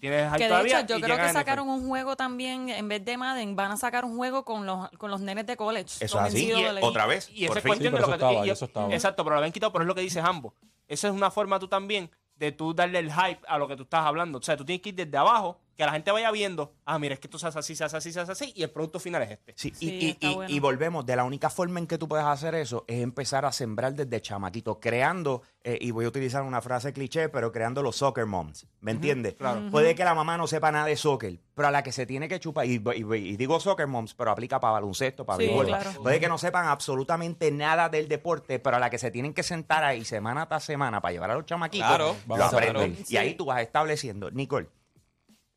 tienes 0.00 0.22
el 0.22 0.28
hype 0.28 0.38
Que 0.38 0.44
de 0.44 0.48
todavía 0.50 0.80
hecho, 0.80 0.88
yo 0.88 0.96
y 0.98 1.00
creo 1.02 1.14
llegan 1.16 1.16
que 1.18 1.28
a 1.30 1.32
NFL. 1.32 1.38
sacaron 1.38 1.68
un 1.68 1.86
juego 1.88 2.16
también, 2.16 2.68
en 2.70 2.88
vez 2.88 3.04
de 3.04 3.16
Madden, 3.16 3.54
van 3.54 3.72
a 3.72 3.76
sacar 3.76 4.04
un 4.04 4.16
juego 4.16 4.44
con 4.44 4.66
los, 4.66 4.88
con 4.92 5.10
los 5.10 5.20
nenes 5.20 5.46
de 5.46 5.56
college. 5.56 6.04
Eso 6.04 6.18
es 6.18 6.24
así. 6.26 6.50
Y- 6.50 6.82
otra 6.82 7.06
vez, 7.06 7.28
Y 7.32 7.46
por 7.46 7.58
esa 7.58 7.58
es 7.58 7.62
fin. 7.62 7.68
cuestión 7.70 7.92
Sí, 7.92 7.96
de 7.96 8.00
lo 8.00 8.06
eso 8.06 8.06
que 8.06 8.14
estaba, 8.14 8.46
y- 8.46 8.50
eso 8.50 8.64
estaba. 8.64 8.94
Exacto, 8.94 9.22
pero 9.24 9.34
lo 9.36 9.38
habían 9.40 9.52
quitado, 9.52 9.72
pero 9.72 9.84
es 9.84 9.88
lo 9.88 9.94
que 9.94 10.00
dice 10.00 10.20
Jambo. 10.22 10.54
Esa 10.88 11.08
es 11.08 11.14
una 11.14 11.30
forma 11.30 11.58
tú 11.58 11.68
también 11.68 12.10
de 12.34 12.52
tú 12.52 12.72
darle 12.74 12.98
el 12.98 13.12
hype 13.12 13.40
a 13.46 13.58
lo 13.58 13.68
que 13.68 13.76
tú 13.76 13.82
estás 13.84 14.04
hablando. 14.06 14.38
O 14.38 14.42
sea, 14.42 14.56
tú 14.56 14.64
tienes 14.64 14.82
que 14.82 14.88
ir 14.88 14.94
desde 14.94 15.16
abajo, 15.18 15.60
que 15.80 15.86
la 15.86 15.92
gente 15.92 16.10
vaya 16.12 16.30
viendo, 16.30 16.74
ah, 16.84 16.98
mira, 16.98 17.14
es 17.14 17.20
que 17.20 17.26
esto 17.26 17.38
se 17.38 17.46
hace 17.48 17.58
así, 17.58 17.74
se 17.74 17.84
hace 17.84 17.96
así, 17.96 18.12
se 18.12 18.20
hace 18.20 18.32
así, 18.32 18.52
y 18.54 18.62
el 18.62 18.70
producto 18.70 19.00
final 19.00 19.22
es 19.22 19.30
este. 19.30 19.54
Sí, 19.56 19.72
Sí, 19.74 19.86
y, 19.86 20.06
y- 20.06 20.10
está 20.10 20.26
y- 20.28 20.34
bueno. 20.34 20.54
y 20.54 20.60
volvemos, 20.60 21.06
de 21.06 21.16
la 21.16 21.24
única 21.24 21.50
forma 21.50 21.78
en 21.80 21.86
que 21.86 21.96
tú 21.98 22.06
puedes 22.06 22.26
hacer 22.26 22.54
eso 22.54 22.84
es 22.86 23.02
empezar 23.02 23.44
a 23.46 23.52
sembrar 23.52 23.94
desde 23.94 24.20
chamaquito, 24.20 24.78
creando, 24.78 25.42
eh, 25.64 25.78
y 25.80 25.90
voy 25.90 26.04
a 26.04 26.08
utilizar 26.08 26.42
una 26.42 26.60
frase 26.60 26.92
cliché, 26.92 27.28
pero 27.28 27.50
creando 27.52 27.82
los 27.82 27.96
soccer 27.96 28.26
moms, 28.26 28.66
¿me 28.80 28.92
entiendes? 28.92 29.34
claro. 29.34 29.70
Puede 29.70 29.94
que 29.94 30.04
la 30.04 30.14
mamá 30.14 30.36
no 30.36 30.46
sepa 30.46 30.70
nada 30.70 30.86
de 30.86 30.96
soccer, 30.96 31.40
pero 31.54 31.68
a 31.68 31.70
la 31.70 31.82
que 31.82 31.92
se 31.92 32.06
tiene 32.06 32.28
que 32.28 32.38
chupar, 32.40 32.66
y, 32.66 32.74
y- 32.94 33.14
y 33.16 33.36
digo 33.36 33.58
soccer 33.60 33.86
moms, 33.86 34.14
pero 34.14 34.30
aplica 34.30 34.60
para 34.60 34.72
baloncesto, 34.74 35.24
para 35.24 35.38
Sí, 35.38 35.46
béisbol. 35.46 35.66
claro. 35.66 35.90
Puede 36.02 36.20
que 36.20 36.28
no 36.28 36.38
sepan 36.38 36.66
absolutamente 36.66 37.50
nada 37.50 37.88
del 37.88 38.06
deporte, 38.08 38.58
pero 38.58 38.76
a 38.76 38.80
la 38.80 38.90
que 38.90 38.98
se 38.98 39.10
tienen 39.10 39.32
que 39.32 39.42
sentar 39.42 39.82
ahí 39.84 40.04
semana 40.04 40.46
tras 40.46 40.64
semana 40.64 41.00
para 41.00 41.12
llevar 41.12 41.30
a 41.30 41.34
los 41.34 41.46
chamaquitos, 41.46 41.86
Claro. 41.88 42.16
lo 42.26 42.44
aprenden. 42.44 42.96
Sí. 43.06 43.14
Y 43.14 43.16
ahí 43.16 43.34
tú 43.34 43.46
vas 43.46 43.62
estableciendo, 43.62 44.30
Nicole, 44.30 44.68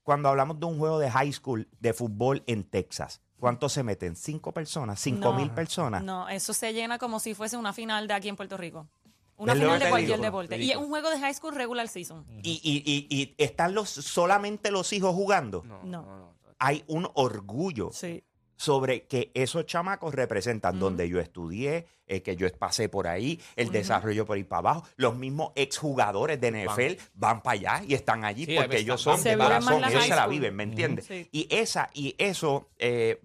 cuando 0.04 0.30
hablamos 0.30 0.60
de 0.60 0.66
un 0.66 0.78
juego 0.78 1.00
de 1.00 1.10
high 1.10 1.32
school 1.34 1.68
de 1.80 1.94
fútbol 1.94 2.44
en 2.48 2.64
Texas, 2.64 3.22
¿cuántos 3.40 3.74
se 3.74 3.84
meten? 3.84 4.16
¿Cinco 4.16 4.52
personas? 4.54 5.00
¿Cinco 5.00 5.32
No. 5.32 5.34
mil 5.34 5.50
personas? 5.52 6.04
No, 6.04 6.28
eso 6.30 6.54
se 6.54 6.74
llena 6.74 6.98
como 6.98 7.20
si 7.20 7.34
fuese 7.34 7.58
una 7.58 7.74
final 7.74 8.08
de 8.08 8.14
aquí 8.14 8.30
en 8.30 8.36
Puerto 8.36 8.58
Rico. 8.58 8.88
Una 9.36 9.54
final 9.56 9.80
de 9.80 9.90
cualquier 9.90 10.18
digo. 10.20 10.24
deporte. 10.26 10.58
Y 10.58 10.72
es 10.72 10.78
un 10.78 10.90
juego 10.90 11.10
de 11.10 11.20
high 11.20 11.34
school 11.34 11.56
regular 11.56 11.88
season. 11.88 12.24
Y, 12.44 12.62
y- 12.64 12.84
y- 12.86 13.08
y 13.10 13.34
están 13.44 13.74
los, 13.74 13.90
solamente 13.90 14.70
los 14.72 14.94
hijos 14.94 15.14
jugando. 15.16 15.64
No. 15.84 16.32
Hay 16.60 16.84
un 16.88 17.10
orgullo 17.16 17.90
Sí. 17.92 18.24
Sobre 18.56 19.04
que 19.04 19.32
esos 19.34 19.66
chamacos 19.66 20.14
representan 20.14 20.80
donde 20.80 21.10
yo 21.10 21.20
estudié, 21.20 21.86
eh, 22.08 22.22
que 22.22 22.36
yo 22.36 22.48
pasé 22.58 22.90
por 22.90 23.08
ahí, 23.08 23.40
el 23.56 23.72
desarrollo 23.72 24.26
por 24.26 24.38
ahí 24.38 24.44
para 24.44 24.60
abajo. 24.60 24.84
Los 24.98 25.16
mismos 25.16 25.52
exjugadores 25.56 26.40
de 26.40 26.52
NFL 26.52 27.02
van, 27.16 27.42
para 27.42 27.54
allá 27.54 27.84
y 27.88 27.94
están 27.94 28.26
allí 28.26 28.46
Sí, 28.46 28.56
porque 28.56 28.80
ellos 28.80 29.02
son 29.02 29.22
de 29.24 29.38
corazón, 29.38 29.84
ellos 29.84 30.06
se 30.06 30.16
la 30.16 30.28
viven, 30.28 30.56
¿me 30.56 30.64
entiendes? 30.64 31.06
Sí. 31.06 31.28
Y 31.32 31.48
esa 31.50 31.90
y 31.94 32.16
eso, 32.18 32.70
eh, 32.78 33.20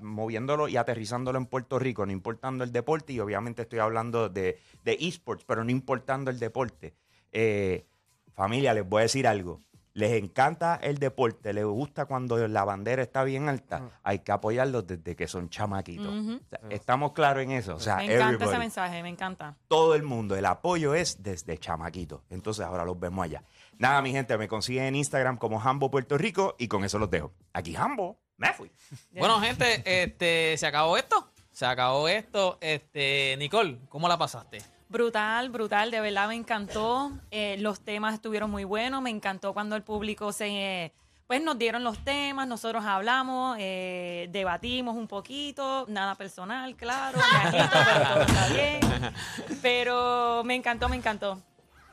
moviéndolo 0.00 0.68
y 0.68 0.76
aterrizándolo 0.76 1.38
en 1.38 1.46
Puerto 1.46 1.78
Rico, 1.78 2.04
no 2.04 2.12
importando 2.12 2.64
el 2.64 2.72
deporte, 2.72 3.12
y 3.12 3.20
obviamente 3.20 3.62
estoy 3.62 3.78
hablando 3.78 4.28
de, 4.28 4.58
de 4.84 4.98
esports, 5.00 5.44
pero 5.44 5.64
no 5.64 5.70
importando 5.70 6.30
el 6.30 6.38
deporte. 6.38 6.94
Eh, 7.32 7.86
familia, 8.34 8.74
les 8.74 8.88
voy 8.88 9.00
a 9.00 9.02
decir 9.02 9.26
algo. 9.26 9.62
Les 10.00 10.12
encanta 10.12 10.76
el 10.82 10.98
deporte, 10.98 11.52
les 11.52 11.64
gusta 11.64 12.06
cuando 12.06 12.48
la 12.48 12.64
bandera 12.64 13.02
está 13.02 13.22
bien 13.22 13.48
alta. 13.50 13.90
Hay 14.02 14.20
que 14.20 14.32
apoyarlos 14.32 14.86
desde 14.86 15.14
que 15.14 15.28
son 15.28 15.50
chamaquitos. 15.50 16.06
Ujú. 16.06 16.40
O 16.42 16.48
sea, 16.48 16.60
estamos 16.70 17.12
claros 17.12 17.42
en 17.42 17.50
eso. 17.50 17.74
O 17.74 17.80
sea, 17.80 17.96
Me 17.96 18.14
encanta 18.14 18.46
ese 18.46 18.58
mensaje, 18.58 19.02
me 19.02 19.10
encanta. 19.10 19.56
todo 19.68 19.94
el 19.94 20.02
mundo, 20.02 20.36
el 20.36 20.46
apoyo 20.46 20.94
es 20.94 21.22
desde 21.22 21.58
chamaquitos. 21.58 22.22
Entonces 22.30 22.64
ahora 22.64 22.84
los 22.86 22.98
vemos 22.98 23.22
allá. 23.24 23.44
Nada, 23.78 24.00
mi 24.00 24.10
gente, 24.10 24.38
me 24.38 24.48
consiguen 24.48 24.84
en 24.84 24.96
Instagram 24.96 25.36
como 25.36 25.60
Hambo 25.60 25.90
Puerto 25.90 26.16
Rico 26.16 26.56
y 26.58 26.66
con 26.68 26.82
eso 26.84 26.98
los 26.98 27.10
dejo. 27.10 27.32
Aquí 27.52 27.76
Hambo, 27.76 28.18
me 28.38 28.52
fui. 28.54 28.70
Bueno, 29.12 29.38
gente, 29.40 29.82
este, 29.84 30.56
se 30.56 30.66
acabó 30.66 30.96
esto. 30.96 31.28
Se 31.52 31.66
acabó 31.66 32.08
esto. 32.08 32.56
Este, 32.62 33.36
Nicole, 33.38 33.78
¿cómo 33.90 34.08
la 34.08 34.16
pasaste? 34.16 34.62
Brutal, 34.90 35.48
brutal, 35.50 35.90
de 35.92 36.00
verdad 36.00 36.26
me 36.28 36.34
encantó. 36.34 37.12
Eh, 37.30 37.56
los 37.60 37.80
temas 37.80 38.12
estuvieron 38.12 38.50
muy 38.50 38.64
buenos. 38.64 39.00
Me 39.00 39.10
encantó 39.10 39.54
cuando 39.54 39.76
el 39.76 39.82
público 39.82 40.32
se. 40.32 40.48
eh, 40.48 40.92
pues 41.28 41.40
nos 41.40 41.56
dieron 41.56 41.84
los 41.84 41.96
temas, 42.02 42.48
nosotros 42.48 42.84
hablamos, 42.84 43.56
eh, 43.60 44.26
debatimos 44.32 44.96
un 44.96 45.06
poquito, 45.06 45.84
nada 45.88 46.16
personal, 46.16 46.74
claro, 46.74 47.18
me 47.18 47.58
agito, 47.58 47.78
pero 47.86 48.08
todo 48.08 48.22
está 48.22 48.46
bien. 48.48 49.14
Pero 49.62 50.42
me 50.44 50.56
encantó, 50.56 50.88
me 50.88 50.96
encantó. 50.96 51.40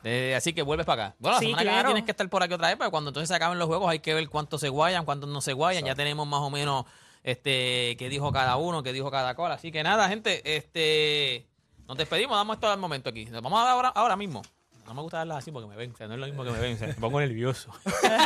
Eh, 0.02 0.34
así 0.36 0.52
que 0.52 0.62
vuelves 0.62 0.86
para 0.86 1.04
acá. 1.06 1.16
Bueno, 1.20 1.36
la 1.36 1.38
Sí, 1.40 1.46
semana 1.46 1.58
que 1.62 1.64
viene 1.68 1.76
claro. 1.78 1.88
tienes 1.90 2.04
que 2.04 2.10
estar 2.10 2.28
por 2.28 2.42
aquí 2.42 2.54
otra 2.54 2.66
vez, 2.66 2.76
pero 2.78 2.90
cuando 2.90 3.10
entonces 3.10 3.28
se 3.28 3.34
acaben 3.36 3.60
los 3.60 3.68
juegos 3.68 3.88
hay 3.88 4.00
que 4.00 4.12
ver 4.12 4.28
cuántos 4.28 4.60
se 4.60 4.70
guayan, 4.70 5.04
cuántos 5.04 5.30
no 5.30 5.40
se 5.40 5.52
guayan. 5.52 5.84
Ya 5.84 5.94
tenemos 5.94 6.26
más 6.26 6.40
o 6.40 6.50
menos 6.50 6.84
este 7.22 7.94
qué 7.96 8.08
dijo 8.08 8.32
cada 8.32 8.56
uno, 8.56 8.82
qué 8.82 8.92
dijo 8.92 9.08
cada 9.12 9.36
cual. 9.36 9.52
Así 9.52 9.70
que 9.70 9.84
nada, 9.84 10.08
gente, 10.08 10.56
este 10.56 11.46
nos 11.88 11.96
despedimos, 11.96 12.36
damos 12.36 12.56
esto 12.56 12.68
al 12.68 12.78
momento 12.78 13.08
aquí. 13.08 13.24
Vamos 13.24 13.60
a 13.60 13.64
dar 13.64 13.72
ahora, 13.72 13.88
ahora 13.88 14.16
mismo. 14.16 14.42
No 14.88 14.94
me 14.94 15.02
gusta 15.02 15.18
darlas 15.18 15.38
así 15.38 15.52
porque 15.52 15.68
me 15.68 15.76
ven. 15.76 15.92
O 15.92 15.96
sea, 15.98 16.08
no 16.08 16.14
es 16.14 16.20
lo 16.20 16.26
mismo 16.26 16.44
que 16.44 16.50
me 16.50 16.58
ven. 16.58 16.74
o 16.74 16.78
sea, 16.78 16.88
me 16.88 16.94
pongo 16.94 17.20
nervioso. 17.20 17.70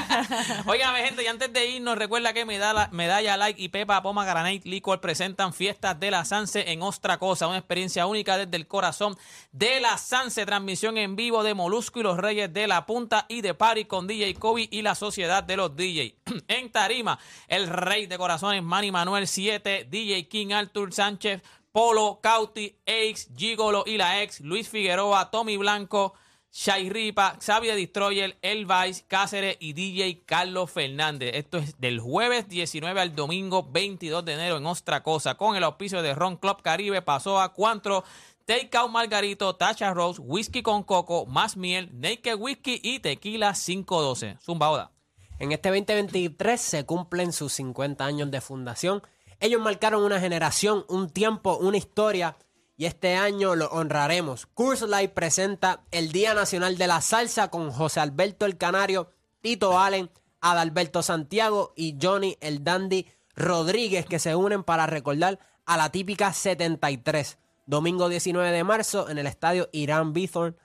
Óigame, 0.67 1.03
gente, 1.03 1.25
y 1.25 1.27
antes 1.27 1.53
de 1.53 1.67
irnos, 1.67 1.99
recuerda 1.99 2.33
que 2.33 2.45
Medalla, 2.45 2.89
Medalla 2.93 3.37
Like 3.37 3.61
y 3.61 3.69
Pepa 3.69 4.01
Poma 4.01 4.25
Granite 4.25 4.69
Licor 4.69 5.01
presentan 5.01 5.53
Fiestas 5.53 5.99
de 5.99 6.13
la 6.13 6.25
Sanse 6.25 6.71
en 6.71 6.83
Ostra 6.83 7.19
Cosa. 7.19 7.49
Una 7.49 7.59
experiencia 7.59 8.07
única 8.07 8.39
desde 8.39 8.57
el 8.57 8.69
corazón 8.69 9.17
de 9.51 9.81
la 9.81 9.99
Sanse. 9.99 10.47
Transmisión 10.47 10.99
en 10.99 11.17
vivo 11.17 11.43
de 11.43 11.55
Molusco 11.55 11.99
y 11.99 12.05
los 12.05 12.17
Reyes 12.17 12.53
de 12.53 12.69
la 12.69 12.87
Punta 12.87 13.27
y 13.29 13.41
de 13.41 13.55
Party 13.55 13.87
con 13.87 14.07
DJ 14.07 14.35
Kobe 14.35 14.69
y 14.71 14.83
la 14.83 14.95
Sociedad 14.95 15.43
de 15.43 15.57
los 15.57 15.75
DJ. 15.75 16.17
en 16.47 16.71
Tarima, 16.71 17.19
el 17.49 17.67
Rey 17.67 18.07
de 18.07 18.19
Corazones, 18.19 18.63
Manny 18.63 18.93
Manuel 18.93 19.27
7, 19.27 19.89
DJ 19.91 20.29
King 20.29 20.53
Arthur 20.53 20.93
Sánchez, 20.93 21.43
Polo, 21.73 22.21
Cauti, 22.23 22.77
Aix, 22.87 23.29
Gigolo 23.35 23.85
y 23.87 23.97
la 23.97 24.23
ex, 24.23 24.41
Luis 24.41 24.69
Figueroa, 24.69 25.31
Tommy 25.31 25.57
Blanco, 25.57 26.13
Shai 26.53 26.91
Ripa, 26.91 27.39
Xavier 27.41 27.75
Destroyer, 27.75 28.37
El 28.43 28.67
Vice, 28.67 29.05
Cáceres 29.09 29.57
y 29.59 29.73
DJ 29.73 30.23
Carlos 30.27 30.71
Fernández. 30.71 31.31
Esto 31.35 31.57
es 31.57 31.81
del 31.81 31.99
jueves 31.99 32.47
19 32.47 33.01
al 33.01 33.17
domingo 33.17 33.67
22 33.71 34.23
de 34.23 34.35
enero 34.35 34.59
en 34.59 34.67
Ostra 34.67 35.03
Cosa, 35.03 35.37
con 35.37 35.57
el 35.57 35.65
auspicio 35.65 36.03
de 36.03 36.15
Ron 36.15 36.37
Club 36.37 36.61
Caribe, 36.61 37.01
pasó 37.01 37.41
a 37.41 37.55
Cuantro, 37.55 38.05
Takeout 38.45 38.91
Margarito, 38.91 39.57
Tacha 39.57 39.95
Rose, 39.95 40.21
Whisky 40.21 40.63
con 40.63 40.83
Coco, 40.83 41.25
Más 41.25 41.57
Miel, 41.57 41.89
Naked 41.95 42.37
Whisky 42.39 42.81
y 42.83 42.99
Tequila 42.99 43.55
512. 43.55 44.37
Zumba 44.43 44.71
Oda. 44.71 44.93
En 45.39 45.53
este 45.53 45.71
2023 45.71 46.61
se 46.61 46.85
cumplen 46.85 47.33
sus 47.33 47.55
50 47.55 48.05
años 48.05 48.31
de 48.31 48.43
fundación. 48.43 49.03
Ellos 49.43 49.61
marcaron 49.61 50.05
una 50.05 50.21
generación, 50.21 50.85
un 50.89 51.11
tiempo, 51.11 51.57
una 51.57 51.77
historia 51.77 52.37
y 52.77 52.85
este 52.85 53.17
año 53.17 53.57
lo 53.57 53.67
honraremos. 53.73 54.47
Curse 54.47 54.87
Live 54.87 55.09
presenta 55.09 55.83
el 55.91 56.13
Día 56.13 56.33
Nacional 56.33 56.79
de 56.79 56.87
la 56.87 57.01
Salsa 57.01 57.49
con 57.49 57.73
José 57.73 57.99
Alberto 57.99 58.47
el 58.47 58.57
Canario, 58.57 59.11
Tito 59.41 59.81
Allen, 59.81 60.11
Adalberto 60.41 61.03
Santiago 61.03 61.73
y 61.75 61.99
Johnny 62.01 62.37
el 62.41 62.63
Dandy 62.63 63.09
Rodríguez 63.35 64.07
que 64.07 64.21
se 64.21 64.37
unen 64.37 64.63
para 64.63 64.87
recordar 64.87 65.41
a 65.67 65.77
la 65.77 65.91
típica 65.91 66.33
73. 66.33 67.37
Domingo 67.67 68.09
19 68.09 68.49
de 68.49 68.63
marzo 68.63 69.11
en 69.11 69.19
el 69.19 69.27
estadio 69.27 69.69
Irán 69.73 70.13
Bithorn. 70.13 70.57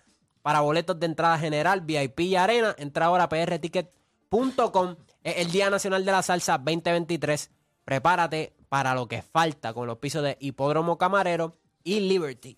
Para 0.43 0.61
boletos 0.61 0.99
de 0.99 1.07
entrada 1.07 1.39
general, 1.39 1.81
VIP 1.81 2.19
y 2.19 2.35
arena, 2.35 2.75
entra 2.77 3.07
ahora 3.07 3.23
a 3.23 3.29
prticket.com. 3.29 4.97
El 5.23 5.49
Día 5.49 5.71
Nacional 5.71 6.05
de 6.05 6.11
la 6.11 6.21
Salsa 6.21 6.59
2023. 6.59 7.49
Prepárate 7.83 8.56
para 8.69 8.95
lo 8.95 9.07
que 9.07 9.21
falta 9.21 9.73
con 9.73 9.87
los 9.87 9.97
pisos 9.97 10.23
de 10.23 10.37
Hipódromo 10.39 10.97
Camarero 10.97 11.57
y 11.83 11.99
Liberty. 12.01 12.57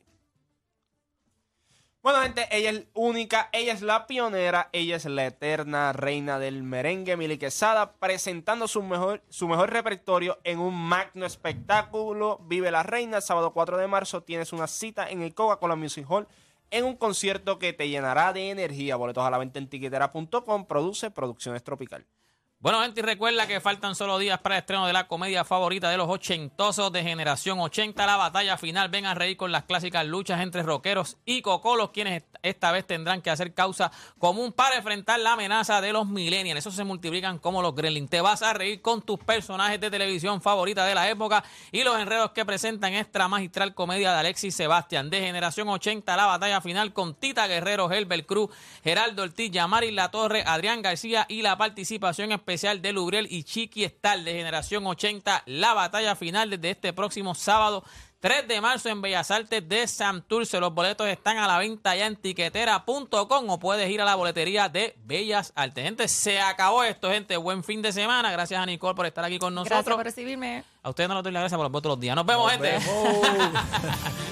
Bueno, 2.02 2.22
gente, 2.22 2.48
ella 2.50 2.70
es 2.70 2.86
única, 2.94 3.50
ella 3.52 3.74
es 3.74 3.82
la 3.82 4.08
pionera, 4.08 4.70
ella 4.72 4.96
es 4.96 5.04
la 5.04 5.26
eterna 5.26 5.92
reina 5.92 6.40
del 6.40 6.64
merengue, 6.64 7.18
Mili 7.18 7.38
Quesada, 7.38 7.92
presentando 7.92 8.70
su 8.70 8.82
mejor, 8.82 9.22
su 9.28 9.50
mejor 9.50 9.70
repertorio 9.70 10.40
en 10.46 10.60
un 10.60 10.74
magno 10.74 11.26
espectáculo. 11.26 12.40
Vive 12.46 12.72
la 12.72 12.84
reina, 12.84 13.18
el 13.18 13.24
sábado 13.24 13.52
4 13.52 13.78
de 13.78 13.88
marzo 13.88 14.24
tienes 14.24 14.54
una 14.54 14.68
cita 14.68 15.10
en 15.10 15.22
el 15.22 15.34
Coca-Cola 15.34 15.76
Music 15.76 16.06
Hall 16.10 16.26
en 16.72 16.86
un 16.86 16.96
concierto 16.96 17.60
que 17.60 17.74
te 17.74 17.90
llenará 17.90 18.32
de 18.32 18.50
energía. 18.50 18.96
Boletos 18.96 19.26
a 19.26 19.30
la 19.30 19.38
venta 19.38 19.60
en 19.60 19.68
tiquetera.com, 19.68 20.66
produce 20.68 21.12
Producciones 21.12 21.64
Tropical. 21.64 22.06
Bueno, 22.62 22.82
gente, 22.82 23.00
y 23.00 23.04
recuerda 23.04 23.48
que 23.48 23.62
faltan 23.62 23.96
solo 23.96 24.20
días 24.20 24.38
para 24.40 24.56
el 24.56 24.60
estreno 24.60 24.86
de 24.86 24.92
la 24.92 25.08
comedia 25.08 25.46
favorita 25.46 25.90
de 25.90 25.96
los 25.96 26.10
ochentosos 26.10 26.92
de 26.92 27.04
generación 27.04 27.58
80, 27.58 28.06
la 28.06 28.18
batalla 28.18 28.58
final. 28.58 28.90
Ven 28.90 29.06
a 29.06 29.14
reír 29.14 29.38
con 29.38 29.54
las 29.54 29.64
clásicas 29.64 30.06
luchas 30.06 30.42
entre 30.42 30.62
rockeros 30.64 31.16
y 31.24 31.42
cocolos, 31.42 31.92
quienes 31.92 32.24
esta 32.44 32.74
vez 32.74 32.86
tendrán 32.86 33.22
que 33.22 33.30
hacer 33.30 33.54
causa 33.54 33.94
común 34.18 34.52
para 34.52 34.76
enfrentar 34.76 35.22
la 35.22 35.34
amenaza 35.34 35.80
de 35.80 35.94
los 35.94 36.06
millennials. 36.06 36.60
Esos 36.60 36.76
se 36.76 36.84
multiplican 36.84 37.40
como 37.40 37.62
los 37.62 37.74
gremlins. 37.74 38.10
Te 38.10 38.20
vas 38.20 38.42
a 38.42 38.52
reír 38.52 38.82
con 38.82 39.04
tus 39.04 39.20
personajes 39.20 39.80
de 39.80 39.90
televisión 39.90 40.42
favorita 40.42 40.84
de 40.84 40.96
la 40.96 41.10
época 41.10 41.46
y 41.72 41.86
los 41.86 41.98
enredos 41.98 42.32
que 42.32 42.44
presentan 42.44 42.94
esta 42.94 43.30
magistral 43.30 43.74
comedia 43.74 44.12
de 44.12 44.20
Alexis 44.20 44.54
Sebastián. 44.54 45.10
De 45.10 45.22
generación 45.22 45.70
80, 45.70 46.14
la 46.14 46.26
batalla 46.26 46.60
final 46.60 46.92
con 46.92 47.16
Tita 47.16 47.48
Guerrero, 47.48 47.90
Helbert 47.90 48.26
Cruz, 48.26 48.50
Geraldo 48.84 49.24
Ortiz, 49.24 49.50
Yamari 49.50 49.92
La 49.92 50.12
Torre, 50.12 50.44
Adrián 50.46 50.82
García 50.82 51.26
y 51.30 51.42
la 51.42 51.58
participación 51.58 52.34
especial 52.34 52.49
de 52.50 52.94
Lubriel 52.94 53.28
y 53.30 53.44
Chiqui 53.44 53.84
Estal 53.84 54.26
de 54.26 54.34
generación 54.34 54.88
80. 54.88 55.44
La 55.46 55.76
batalla 55.76 56.16
final 56.16 56.50
desde 56.50 56.72
este 56.72 56.94
próximo 56.94 57.36
sábado 57.36 57.84
3 58.22 58.48
de 58.48 58.60
marzo 58.60 58.90
en 58.90 59.04
Bellas 59.04 59.30
Artes 59.30 59.70
de 59.70 59.86
Santurce. 59.86 60.60
Los 60.60 60.74
boletos 60.74 61.08
están 61.08 61.38
a 61.38 61.46
la 61.46 61.60
venta 61.60 61.96
ya 61.96 62.08
en 62.08 62.16
tiquetera.com 62.16 63.50
o 63.50 63.60
puedes 63.60 63.88
ir 63.88 64.02
a 64.02 64.06
la 64.06 64.16
boletería 64.16 64.68
de 64.68 64.96
Bellas 65.06 65.54
Artes. 65.56 65.84
Gente, 65.84 66.08
se 66.08 66.42
acabó 66.42 66.84
esto, 66.84 67.12
gente. 67.12 67.38
Buen 67.38 67.64
fin 67.64 67.84
de 67.84 67.92
semana. 67.92 68.32
Gracias 68.32 68.60
a 68.60 68.66
Nicole 68.66 68.96
por 68.96 69.06
estar 69.06 69.24
aquí 69.24 69.38
con 69.38 69.54
nosotros. 69.54 69.78
Gracias 69.78 69.96
por 69.96 70.06
recibirme. 70.06 70.64
A 70.82 70.90
ustedes 70.90 71.08
no 71.08 71.16
les 71.16 71.24
doy 71.24 71.34
las 71.34 71.42
gracias 71.42 71.58
por 71.58 71.66
los 71.66 71.72
votos 71.72 71.92
los 71.92 72.00
días. 72.00 72.16
Nos 72.16 72.26
vemos, 72.26 72.52
gente. 72.52 72.80